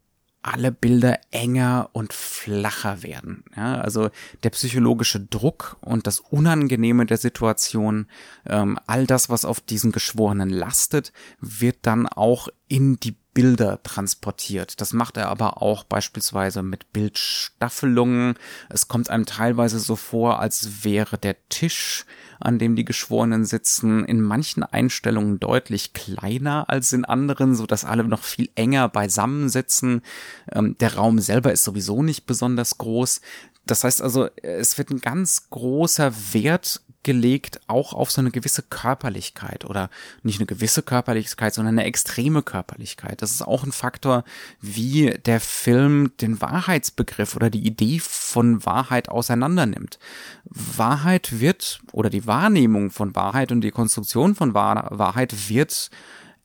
[0.42, 3.44] alle Bilder enger und flacher werden.
[3.56, 4.10] Ja, also
[4.42, 8.06] der psychologische Druck und das Unangenehme der Situation,
[8.46, 14.80] ähm, all das, was auf diesen Geschworenen lastet, wird dann auch in die Bilder transportiert.
[14.80, 18.34] Das macht er aber auch beispielsweise mit Bildstaffelungen.
[18.68, 22.04] Es kommt einem teilweise so vor, als wäre der Tisch,
[22.40, 27.84] an dem die Geschworenen sitzen, in manchen Einstellungen deutlich kleiner als in anderen, so dass
[27.84, 30.02] alle noch viel enger beisammen sitzen.
[30.50, 33.20] Ähm, der Raum selber ist sowieso nicht besonders groß.
[33.64, 38.62] Das heißt also, es wird ein ganz großer Wert gelegt auch auf so eine gewisse
[38.62, 39.90] Körperlichkeit oder
[40.22, 43.22] nicht eine gewisse Körperlichkeit, sondern eine extreme Körperlichkeit.
[43.22, 44.24] Das ist auch ein Faktor,
[44.60, 49.98] wie der Film den Wahrheitsbegriff oder die Idee von Wahrheit auseinander nimmt.
[50.44, 55.90] Wahrheit wird oder die Wahrnehmung von Wahrheit und die Konstruktion von Wahr Wahrheit wird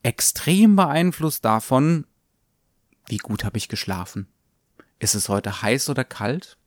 [0.03, 2.05] extrem beeinflusst davon,
[3.07, 4.27] wie gut habe ich geschlafen.
[4.99, 6.57] Ist es heute heiß oder kalt?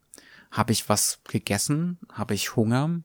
[0.50, 1.98] Habe ich was gegessen?
[2.12, 3.00] Habe ich Hunger?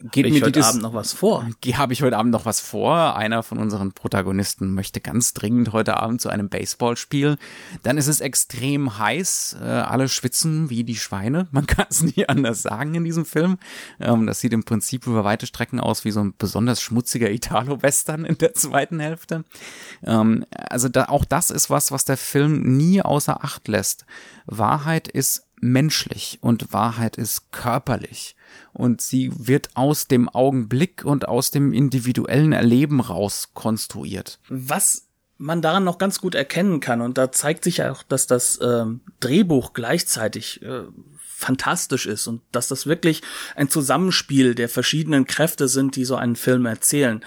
[0.00, 1.46] Geht ich mir heute Abend noch was vor.
[1.74, 3.16] Habe ich heute Abend noch was vor?
[3.16, 7.36] Einer von unseren Protagonisten möchte ganz dringend heute Abend zu einem Baseballspiel.
[7.84, 9.56] Dann ist es extrem heiß.
[9.60, 11.46] Äh, alle schwitzen wie die Schweine.
[11.52, 13.58] Man kann es nie anders sagen in diesem Film.
[14.00, 18.24] Ähm, das sieht im Prinzip über weite Strecken aus wie so ein besonders schmutziger Italo-Western
[18.24, 19.44] in der zweiten Hälfte.
[20.02, 24.06] Ähm, also da, auch das ist was, was der Film nie außer Acht lässt.
[24.46, 28.36] Wahrheit ist menschlich und Wahrheit ist körperlich
[28.72, 34.38] und sie wird aus dem Augenblick und aus dem individuellen Erleben raus konstruiert.
[34.48, 35.06] Was
[35.38, 38.60] man daran noch ganz gut erkennen kann, und da zeigt sich ja auch, dass das
[38.62, 40.82] ähm, Drehbuch gleichzeitig äh,
[41.36, 43.22] fantastisch ist und dass das wirklich
[43.56, 47.24] ein Zusammenspiel der verschiedenen Kräfte sind, die so einen Film erzählen.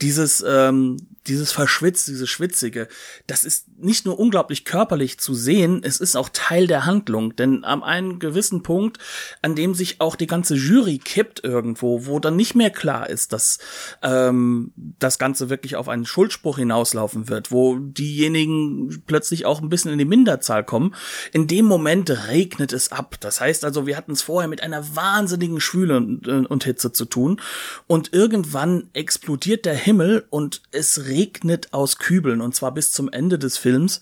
[0.00, 0.96] Dieses ähm,
[1.26, 2.88] dieses Verschwitz, dieses Schwitzige,
[3.26, 7.36] das ist nicht nur unglaublich körperlich zu sehen, es ist auch Teil der Handlung.
[7.36, 8.98] Denn am einen gewissen Punkt,
[9.42, 13.32] an dem sich auch die ganze Jury kippt irgendwo, wo dann nicht mehr klar ist,
[13.32, 13.58] dass
[14.02, 19.92] ähm, das Ganze wirklich auf einen Schuldspruch hinauslaufen wird, wo diejenigen plötzlich auch ein bisschen
[19.92, 20.94] in die Minderzahl kommen,
[21.32, 23.16] in dem Moment regnet es ab.
[23.20, 27.04] Das heißt also, wir hatten es vorher mit einer wahnsinnigen Schwüle und, und Hitze zu
[27.04, 27.40] tun.
[27.86, 33.38] Und irgendwann explodiert der Himmel und es regnet aus Kübeln und zwar bis zum Ende
[33.38, 34.00] des Films,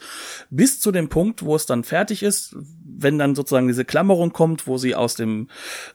[0.50, 2.56] bis zu dem Punkt, wo es dann fertig ist,
[3.00, 5.48] wenn dann sozusagen diese Klammerung kommt, wo sie aus dem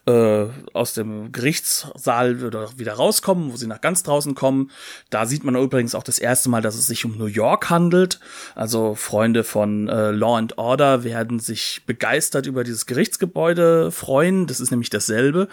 [0.06, 4.70] äh, aus dem Gerichtssaal wieder, wieder rauskommen, wo sie nach ganz draußen kommen.
[5.10, 8.20] Da sieht man übrigens auch das erste Mal, dass es sich um New York handelt.
[8.54, 14.46] Also Freunde von äh, Law and Order werden sich begeistert über dieses Gerichtsgebäude freuen.
[14.46, 15.48] Das ist nämlich dasselbe.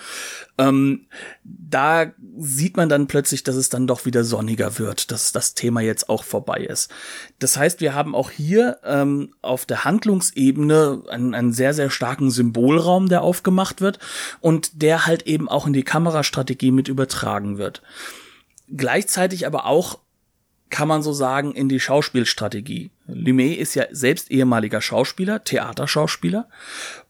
[0.58, 1.08] Ähm,
[1.44, 5.82] da sieht man dann plötzlich, dass es dann doch wieder sonniger wird, dass das Thema
[5.82, 6.92] jetzt auch vorbei ist.
[7.40, 12.32] Das heißt, wir haben auch hier ähm, auf der Handlungsebene einen, einen sehr, sehr starken
[12.32, 14.00] Symbolraum, der aufgemacht wird
[14.40, 17.82] und der halt eben auch in die Kamerastrategie mit übertragen wird.
[18.70, 20.00] Gleichzeitig aber auch
[20.70, 22.92] kann man so sagen, in die Schauspielstrategie.
[23.06, 26.48] Lumet ist ja selbst ehemaliger Schauspieler, Theaterschauspieler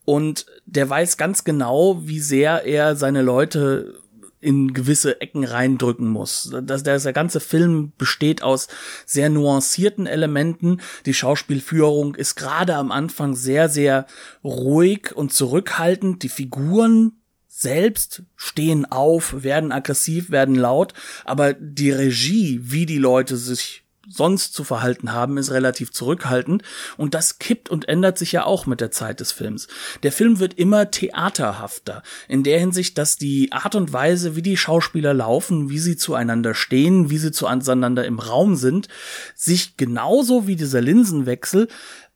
[0.03, 4.01] und der weiß ganz genau, wie sehr er seine Leute
[4.41, 6.51] in gewisse Ecken reindrücken muss.
[6.63, 8.67] Das, der, der ganze Film besteht aus
[9.05, 10.81] sehr nuancierten Elementen.
[11.05, 14.07] Die Schauspielführung ist gerade am Anfang sehr, sehr
[14.43, 16.23] ruhig und zurückhaltend.
[16.23, 17.13] Die Figuren
[17.47, 20.93] selbst stehen auf, werden aggressiv, werden laut,
[21.25, 26.63] aber die Regie, wie die Leute sich sonst zu verhalten haben, ist relativ zurückhaltend
[26.97, 29.67] und das kippt und ändert sich ja auch mit der Zeit des Films.
[30.03, 34.57] Der Film wird immer theaterhafter in der Hinsicht, dass die Art und Weise, wie die
[34.57, 38.87] Schauspieler laufen, wie sie zueinander stehen, wie sie zueinander im Raum sind,
[39.35, 41.67] sich genauso wie dieser Linsenwechsel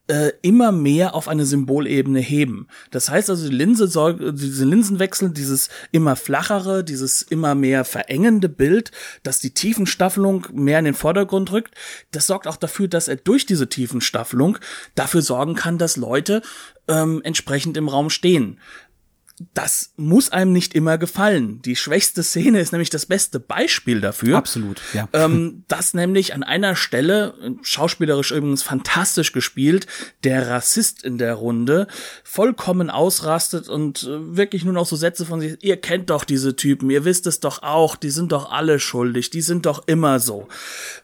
[0.08, 2.68] äh, immer mehr auf eine Symbolebene heben.
[2.90, 8.48] Das heißt also, die Linse soll, diese Linsenwechsel, dieses immer flachere, dieses immer mehr verengende
[8.48, 8.92] Bild,
[9.22, 11.74] dass die Tiefenstaffelung mehr in den Vordergrund rückt,
[12.12, 14.58] das sorgt auch dafür, dass er durch diese Tiefenstaffelung
[14.94, 16.42] dafür sorgen kann, dass Leute
[16.88, 18.58] ähm, entsprechend im Raum stehen
[19.52, 21.60] das muss einem nicht immer gefallen.
[21.60, 24.38] Die schwächste Szene ist nämlich das beste Beispiel dafür.
[24.38, 25.08] Absolut, ja.
[25.12, 29.86] Ähm, dass nämlich an einer Stelle, schauspielerisch übrigens fantastisch gespielt,
[30.24, 31.86] der Rassist in der Runde
[32.24, 36.56] vollkommen ausrastet und äh, wirklich nur noch so Sätze von sich, ihr kennt doch diese
[36.56, 40.18] Typen, ihr wisst es doch auch, die sind doch alle schuldig, die sind doch immer
[40.18, 40.48] so.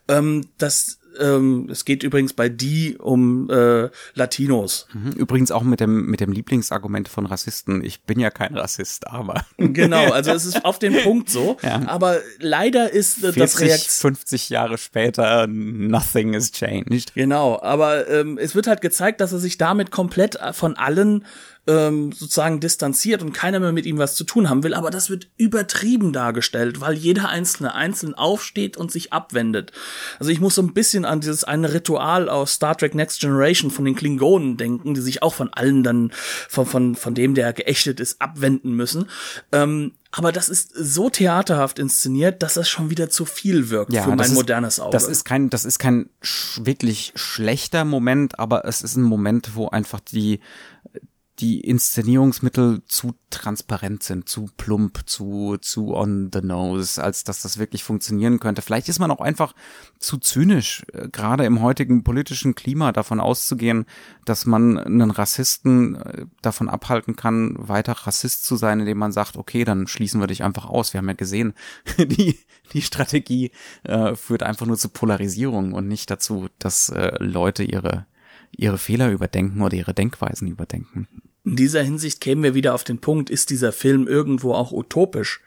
[0.09, 4.87] Ähm, das ähm, es geht übrigens bei die um äh, Latinos.
[4.93, 5.13] Mhm.
[5.13, 7.85] Übrigens auch mit dem mit dem Lieblingsargument von Rassisten.
[7.85, 10.11] Ich bin ja kein Rassist, aber genau.
[10.11, 11.57] Also es ist auf den Punkt so.
[11.63, 11.83] Ja.
[11.87, 17.15] Aber leider ist äh, 40, das Reakt 50 Jahre später nothing is changed.
[17.15, 17.61] Genau.
[17.61, 21.25] Aber ähm, es wird halt gezeigt, dass er sich damit komplett von allen
[21.67, 25.11] ähm, sozusagen distanziert und keiner mehr mit ihm was zu tun haben will, aber das
[25.11, 29.71] wird übertrieben dargestellt, weil jeder Einzelne einzeln aufsteht und sich abwendet.
[30.19, 33.71] Also ich muss so ein bisschen an dieses eine Ritual aus Star Trek Next Generation
[33.71, 36.11] von den Klingonen denken, die sich auch von allen dann,
[36.49, 39.09] von, von, von dem, der geächtet ist, abwenden müssen.
[39.53, 44.03] Ähm, aber das ist so theaterhaft inszeniert, dass das schon wieder zu viel wirkt ja,
[44.03, 44.93] für mein ist, modernes Auge.
[44.93, 49.55] Das ist kein, das ist kein sch wirklich schlechter Moment, aber es ist ein Moment,
[49.55, 50.41] wo einfach die
[51.43, 57.59] die Inszenierungsmittel zu transparent sind, zu plump, zu, zu on the nose, als dass das
[57.59, 58.63] wirklich funktionieren könnte.
[58.63, 59.53] Vielleicht ist man auch einfach
[59.99, 63.87] zu zynisch, äh, gerade im heutigen politischen Klima davon auszugehen,
[64.25, 69.37] dass man einen Rassisten äh, davon abhalten kann, weiter Rassist zu sein, indem man sagt,
[69.37, 70.93] okay, dann schließen wir dich einfach aus.
[70.93, 71.55] Wir haben ja gesehen,
[71.99, 72.39] die,
[72.73, 73.51] die Strategie
[73.83, 78.07] äh, führt einfach nur zu Polarisierung und nicht dazu, dass äh, Leute ihre
[78.55, 81.09] ihre Fehler überdenken oder ihre Denkweisen überdenken.
[81.45, 85.41] In dieser Hinsicht kämen wir wieder auf den Punkt, ist dieser Film irgendwo auch utopisch?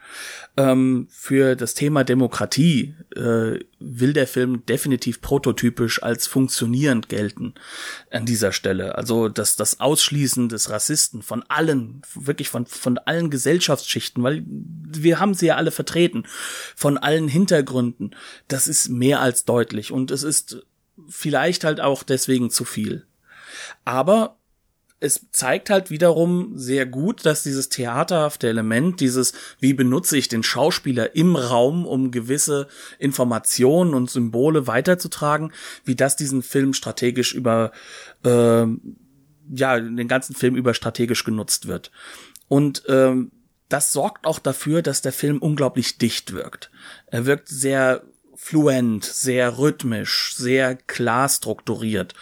[0.58, 7.54] Ähm, für das Thema Demokratie äh, will der Film definitiv prototypisch als funktionierend gelten
[8.12, 8.96] an dieser Stelle.
[8.96, 15.22] Also das, das Ausschließen des Rassisten von allen, wirklich von, von allen Gesellschaftsschichten, weil wir
[15.22, 16.24] haben sie ja alle vertreten,
[16.76, 18.16] von allen Hintergründen,
[18.50, 20.66] das ist mehr als deutlich und es ist
[21.08, 23.06] vielleicht halt auch deswegen zu viel.
[23.86, 24.38] Aber
[25.00, 30.42] es zeigt halt wiederum sehr gut, dass dieses theaterhafte Element, dieses, wie benutze ich den
[30.42, 32.68] Schauspieler im Raum, um gewisse
[32.98, 35.52] Informationen und Symbole weiterzutragen,
[35.84, 37.72] wie das diesen Film strategisch über,
[38.24, 38.66] äh,
[39.54, 41.92] ja, den ganzen Film über strategisch genutzt wird.
[42.48, 43.32] Und ähm,
[43.68, 46.72] das sorgt auch dafür, dass der Film unglaublich dicht wirkt.
[47.08, 48.04] Er wirkt sehr
[48.36, 52.14] fluent, sehr rhythmisch, sehr klar strukturiert.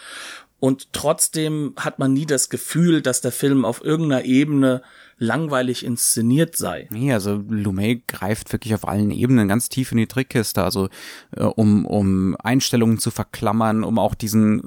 [0.60, 4.82] Und trotzdem hat man nie das Gefühl, dass der Film auf irgendeiner Ebene
[5.18, 6.88] langweilig inszeniert sei.
[6.90, 10.88] Nee, also Lumet greift wirklich auf allen Ebenen ganz tief in die Trickkiste, also
[11.36, 14.62] äh, um, um Einstellungen zu verklammern, um auch diesen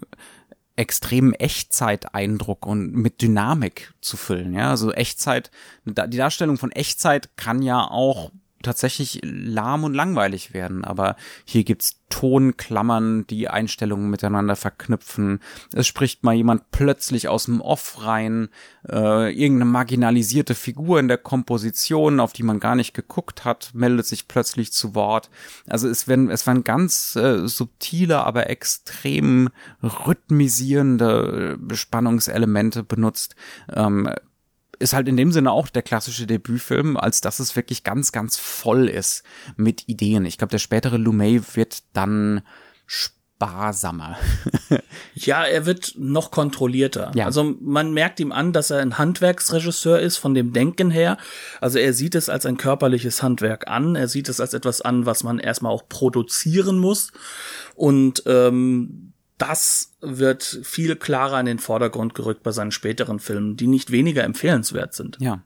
[0.75, 4.53] extremen Echtzeiteindruck und mit Dynamik zu füllen.
[4.53, 5.49] Ja, also Echtzeit,
[5.85, 8.31] die Darstellung von Echtzeit kann ja auch
[8.64, 10.84] tatsächlich lahm und langweilig werden.
[10.84, 15.41] Aber hier gibt's Tonklammern, die Einstellungen miteinander verknüpfen.
[15.74, 18.47] Es spricht mal jemand plötzlich aus dem Off rein,
[18.88, 24.05] äh, irgendeine marginalisierte Figur in der Komposition, auf die man gar nicht geguckt hat, meldet
[24.05, 25.30] sich plötzlich zu Wort.
[25.68, 29.49] Also es werden, es waren ganz äh, subtile, aber extrem
[29.84, 33.36] rhythmisierende Spannungselemente benutzt.
[33.74, 34.10] Ähm,
[34.80, 38.38] ist halt in dem Sinne auch der klassische Debütfilm, als dass es wirklich ganz, ganz
[38.38, 39.23] voll ist
[39.55, 40.25] mit Ideen.
[40.25, 42.41] Ich glaube, der spätere Lumet wird dann
[42.86, 44.17] sparsamer.
[45.13, 47.11] ja, er wird noch kontrollierter.
[47.15, 47.25] Ja.
[47.25, 51.17] Also man merkt ihm an, dass er ein Handwerksregisseur ist von dem Denken her.
[51.61, 53.95] Also er sieht es als ein körperliches Handwerk an.
[53.95, 57.11] Er sieht es als etwas an, was man erstmal auch produzieren muss.
[57.75, 63.67] Und ähm, das wird viel klarer in den Vordergrund gerückt bei seinen späteren Filmen, die
[63.67, 65.17] nicht weniger empfehlenswert sind.
[65.19, 65.43] Ja,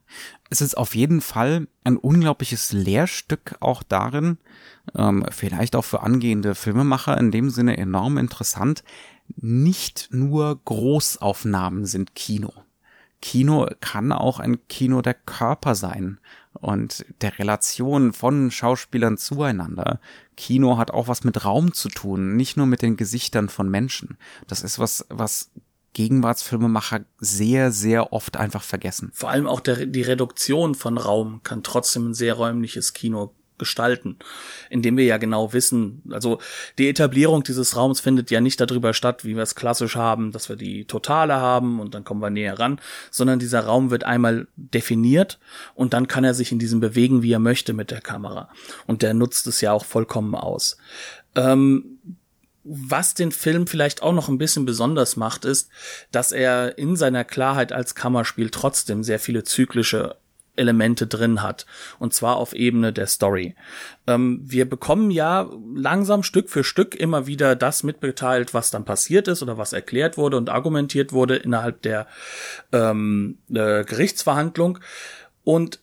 [0.49, 4.37] es ist auf jeden Fall ein unglaubliches Lehrstück auch darin,
[4.95, 8.83] ähm, vielleicht auch für angehende Filmemacher in dem Sinne enorm interessant.
[9.35, 12.53] Nicht nur Großaufnahmen sind Kino.
[13.21, 16.19] Kino kann auch ein Kino der Körper sein
[16.61, 19.99] und der Relation von Schauspielern zueinander.
[20.37, 24.17] Kino hat auch was mit Raum zu tun, nicht nur mit den Gesichtern von Menschen.
[24.47, 25.51] Das ist was, was
[25.93, 29.11] Gegenwartsfilmemacher sehr, sehr oft einfach vergessen.
[29.13, 34.17] Vor allem auch der, die Reduktion von Raum kann trotzdem ein sehr räumliches Kino gestalten,
[34.71, 36.39] indem wir ja genau wissen, also
[36.79, 40.49] die Etablierung dieses Raums findet ja nicht darüber statt, wie wir es klassisch haben, dass
[40.49, 42.81] wir die Totale haben und dann kommen wir näher ran,
[43.11, 45.39] sondern dieser Raum wird einmal definiert
[45.75, 48.49] und dann kann er sich in diesem bewegen, wie er möchte mit der Kamera.
[48.87, 50.77] Und der nutzt es ja auch vollkommen aus.
[51.35, 51.99] Ähm,
[52.63, 55.69] was den Film vielleicht auch noch ein bisschen besonders macht, ist,
[56.11, 60.17] dass er in seiner Klarheit als Kammerspiel trotzdem sehr viele zyklische
[60.55, 61.65] Elemente drin hat.
[61.99, 63.55] Und zwar auf Ebene der Story.
[64.07, 69.27] Ähm, wir bekommen ja langsam Stück für Stück immer wieder das mitgeteilt, was dann passiert
[69.27, 72.07] ist oder was erklärt wurde und argumentiert wurde innerhalb der
[72.71, 74.79] ähm, äh, Gerichtsverhandlung.
[75.43, 75.79] Und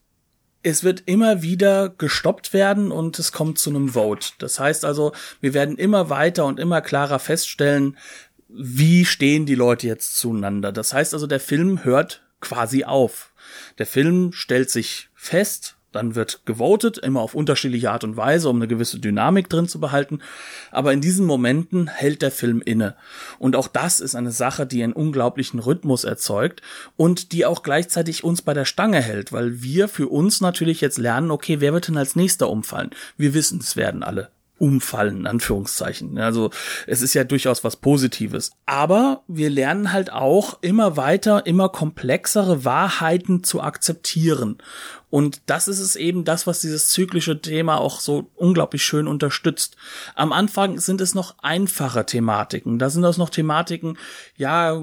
[0.63, 4.31] es wird immer wieder gestoppt werden und es kommt zu einem Vote.
[4.39, 7.97] Das heißt also, wir werden immer weiter und immer klarer feststellen,
[8.49, 10.73] wie stehen die Leute jetzt zueinander.
[10.73, 13.28] Das heißt also, der Film hört quasi auf.
[13.79, 18.57] Der Film stellt sich fest, dann wird gewotet, immer auf unterschiedliche Art und Weise, um
[18.57, 20.21] eine gewisse Dynamik drin zu behalten.
[20.71, 22.95] Aber in diesen Momenten hält der Film inne.
[23.39, 26.61] Und auch das ist eine Sache, die einen unglaublichen Rhythmus erzeugt
[26.97, 30.99] und die auch gleichzeitig uns bei der Stange hält, weil wir für uns natürlich jetzt
[30.99, 32.91] lernen, okay, wer wird denn als nächster umfallen?
[33.17, 36.19] Wir wissen, es werden alle umfallen, in Anführungszeichen.
[36.19, 36.51] Also
[36.87, 38.51] es ist ja durchaus was Positives.
[38.67, 44.59] Aber wir lernen halt auch immer weiter, immer komplexere Wahrheiten zu akzeptieren.
[45.11, 49.77] Und das ist es eben das, was dieses zyklische Thema auch so unglaublich schön unterstützt.
[50.15, 52.79] Am Anfang sind es noch einfache Thematiken.
[52.79, 53.97] Da sind das noch Thematiken,
[54.37, 54.79] ja,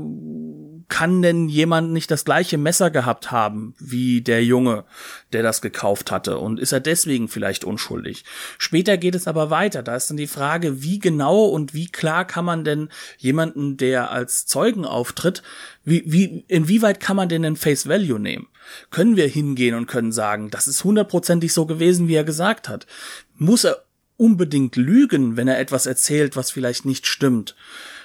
[0.88, 4.86] kann denn jemand nicht das gleiche Messer gehabt haben wie der Junge,
[5.32, 6.38] der das gekauft hatte?
[6.38, 8.24] Und ist er deswegen vielleicht unschuldig?
[8.58, 9.84] Später geht es aber weiter.
[9.84, 14.12] Da ist dann die Frage, wie genau und wie klar kann man denn jemanden, der
[14.12, 15.44] als Zeugen auftritt,
[15.86, 18.48] wie, wie, inwieweit kann man denn den Face Value nehmen?
[18.90, 22.88] Können wir hingehen und können sagen, das ist hundertprozentig so gewesen, wie er gesagt hat?
[23.36, 23.86] Muss er
[24.18, 27.56] unbedingt lügen, wenn er etwas erzählt, was vielleicht nicht stimmt?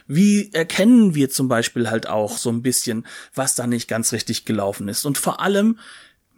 [0.06, 4.44] Wie erkennen wir zum Beispiel halt auch so ein bisschen, was da nicht ganz richtig
[4.44, 5.06] gelaufen ist?
[5.06, 5.78] Und vor allem,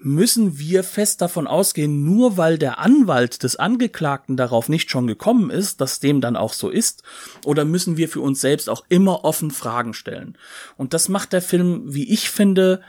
[0.05, 5.51] müssen wir fest davon ausgehen, nur weil der Anwalt des Angeklagten darauf nicht schon gekommen
[5.51, 7.03] ist, dass dem dann auch so ist,
[7.45, 10.37] oder müssen wir für uns selbst auch immer offen Fragen stellen?
[10.77, 12.81] Und das macht der Film, wie ich finde,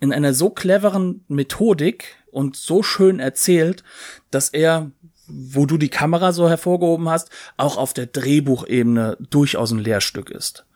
[0.00, 3.84] in einer so cleveren Methodik und so schön erzählt,
[4.32, 4.90] dass er,
[5.28, 10.66] wo du die Kamera so hervorgehoben hast, auch auf der Drehbuchebene durchaus ein Lehrstück ist.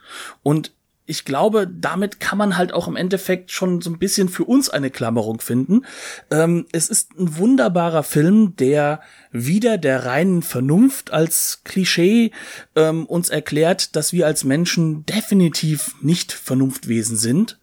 [0.44, 0.75] Und
[1.06, 4.68] ich glaube, damit kann man halt auch im Endeffekt schon so ein bisschen für uns
[4.68, 5.84] eine Klammerung finden.
[6.30, 9.00] Ähm, es ist ein wunderbarer Film, der
[9.30, 12.32] wieder der reinen Vernunft als Klischee
[12.74, 17.58] ähm, uns erklärt, dass wir als Menschen definitiv nicht Vernunftwesen sind.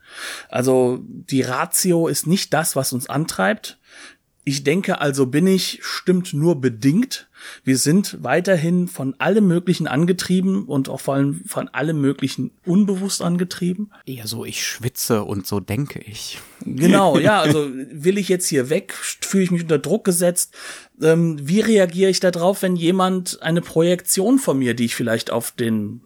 [0.49, 3.77] Also die Ratio ist nicht das, was uns antreibt.
[4.45, 7.27] Ich denke also bin ich, stimmt nur bedingt.
[7.63, 13.21] Wir sind weiterhin von allem Möglichen angetrieben und auch vor allem von allem Möglichen unbewusst
[13.21, 13.91] angetrieben.
[14.05, 16.39] Eher so, ich schwitze und so denke ich.
[16.65, 20.53] Genau, ja, also will ich jetzt hier weg, fühle ich mich unter Druck gesetzt.
[21.01, 25.51] Ähm, wie reagiere ich darauf, wenn jemand eine Projektion von mir, die ich vielleicht auf
[25.51, 26.01] den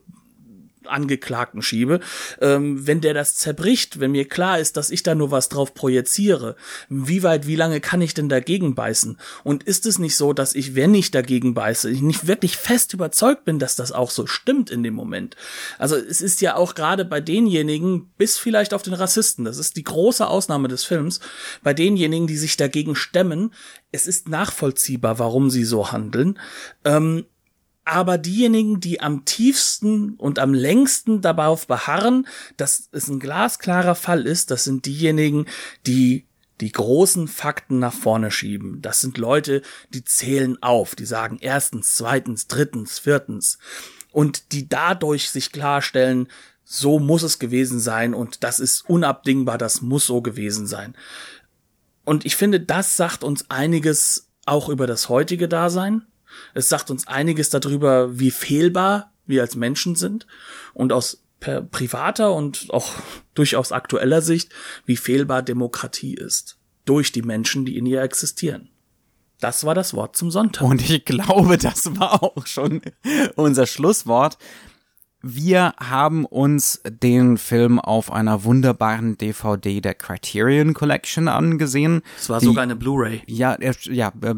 [0.88, 1.99] Angeklagten schiebe,
[2.41, 5.73] ähm, wenn der das zerbricht, wenn mir klar ist, dass ich da nur was drauf
[5.73, 6.55] projiziere,
[6.89, 9.17] wie weit, wie lange kann ich denn dagegen beißen?
[9.43, 12.93] Und ist es nicht so, dass ich, wenn ich dagegen beiße, ich nicht wirklich fest
[12.93, 15.35] überzeugt bin, dass das auch so stimmt in dem Moment?
[15.77, 19.75] Also es ist ja auch gerade bei denjenigen, bis vielleicht auf den Rassisten, das ist
[19.75, 21.19] die große Ausnahme des Films,
[21.63, 23.53] bei denjenigen, die sich dagegen stemmen,
[23.91, 26.39] es ist nachvollziehbar, warum sie so handeln.
[26.83, 27.25] Ähm,
[27.88, 32.27] aber diejenigen, die am tiefsten und am längsten darauf beharren,
[32.57, 35.45] dass es ein glasklarer Fall ist, das sind diejenigen,
[35.85, 36.25] die
[36.59, 38.81] die großen Fakten nach vorne schieben.
[38.81, 39.61] Das sind Leute,
[39.93, 43.59] die zählen auf, die sagen erstens, zweitens, drittens, viertens
[44.11, 46.27] und die dadurch sich klarstellen,
[46.63, 50.95] so muss es gewesen sein und das ist unabdingbar, das muss so gewesen sein.
[52.03, 56.05] Und ich finde, das sagt uns einiges auch über das heutige Dasein
[56.53, 60.27] es sagt uns einiges darüber, wie fehlbar wir als Menschen sind
[60.73, 62.93] und aus privater und auch
[63.33, 64.51] durchaus aktueller Sicht,
[64.85, 66.57] wie fehlbar Demokratie ist.
[66.85, 68.69] Durch die Menschen, die in ihr existieren.
[69.39, 70.63] Das war das Wort zum Sonntag.
[70.63, 72.81] Und ich glaube, das war auch schon
[73.35, 74.38] unser Schlusswort.
[75.30, 82.01] Wir haben uns den Film auf einer wunderbaren DVD der Criterion Collection angesehen.
[82.17, 83.23] Es war die, sogar eine Blu-ray.
[83.28, 84.36] Ja, ja, äh,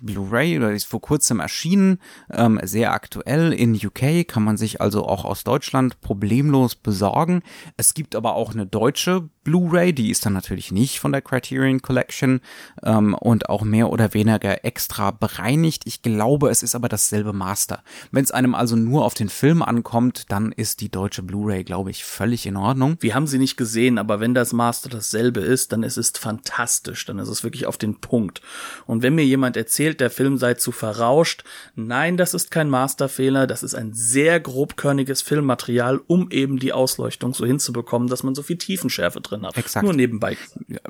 [0.00, 2.00] Blu-ray oder ist vor kurzem erschienen,
[2.32, 7.42] ähm, sehr aktuell in UK, kann man sich also auch aus Deutschland problemlos besorgen.
[7.76, 11.80] Es gibt aber auch eine deutsche Blu-ray, die ist dann natürlich nicht von der Criterion
[11.80, 12.40] Collection
[12.82, 15.82] ähm, und auch mehr oder weniger extra bereinigt.
[15.86, 17.84] Ich glaube, es ist aber dasselbe Master.
[18.10, 21.90] Wenn es einem also nur auf den Film ankommt, dann ist die deutsche Blu-ray, glaube
[21.90, 22.96] ich, völlig in Ordnung.
[23.00, 27.04] Wir haben sie nicht gesehen, aber wenn das Master dasselbe ist, dann ist es fantastisch,
[27.06, 28.40] dann ist es wirklich auf den Punkt.
[28.86, 31.44] Und wenn mir jemand erzählt, der Film sei zu verrauscht,
[31.74, 37.34] nein, das ist kein Masterfehler, das ist ein sehr grobkörniges Filmmaterial, um eben die Ausleuchtung
[37.34, 39.56] so hinzubekommen, dass man so viel Tiefenschärfe drin hat.
[39.56, 39.84] Exakt.
[39.84, 40.36] Nur nebenbei.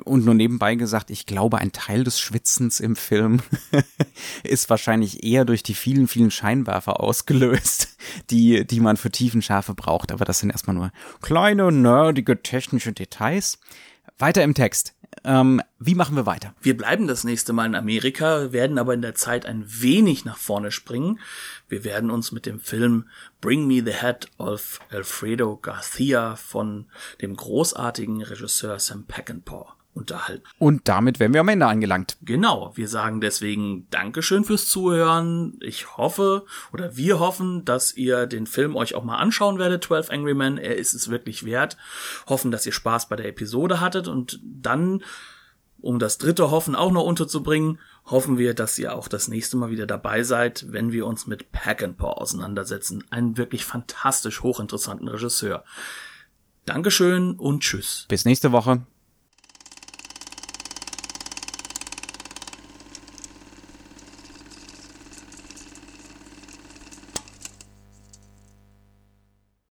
[0.03, 3.41] Und nur nebenbei gesagt, ich glaube, ein Teil des Schwitzens im Film
[4.43, 7.97] ist wahrscheinlich eher durch die vielen, vielen Scheinwerfer ausgelöst,
[8.29, 10.91] die, die man für Tiefenschärfe braucht, aber das sind erstmal nur
[11.21, 13.59] kleine, nerdige technische Details.
[14.17, 14.93] Weiter im Text.
[15.23, 16.53] Ähm, wie machen wir weiter?
[16.61, 20.37] Wir bleiben das nächste Mal in Amerika, werden aber in der Zeit ein wenig nach
[20.37, 21.19] vorne springen.
[21.67, 23.07] Wir werden uns mit dem Film
[23.41, 26.85] Bring Me the Head of Alfredo Garcia von
[27.21, 30.43] dem großartigen Regisseur Sam Peckinpah unterhalten.
[30.59, 32.17] Und damit wären wir am Ende angelangt.
[32.21, 35.57] Genau, wir sagen deswegen Dankeschön fürs Zuhören.
[35.61, 40.11] Ich hoffe oder wir hoffen, dass ihr den Film euch auch mal anschauen werdet, 12
[40.11, 40.57] Angry Men.
[40.57, 41.77] Er ist es wirklich wert.
[42.27, 45.01] Hoffen, dass ihr Spaß bei der Episode hattet und dann,
[45.79, 49.71] um das dritte Hoffen auch noch unterzubringen, hoffen wir, dass ihr auch das nächste Mal
[49.71, 53.03] wieder dabei seid, wenn wir uns mit Pack and Paw auseinandersetzen.
[53.09, 55.63] Einen wirklich fantastisch hochinteressanten Regisseur.
[56.65, 58.05] Dankeschön und tschüss.
[58.09, 58.81] Bis nächste Woche.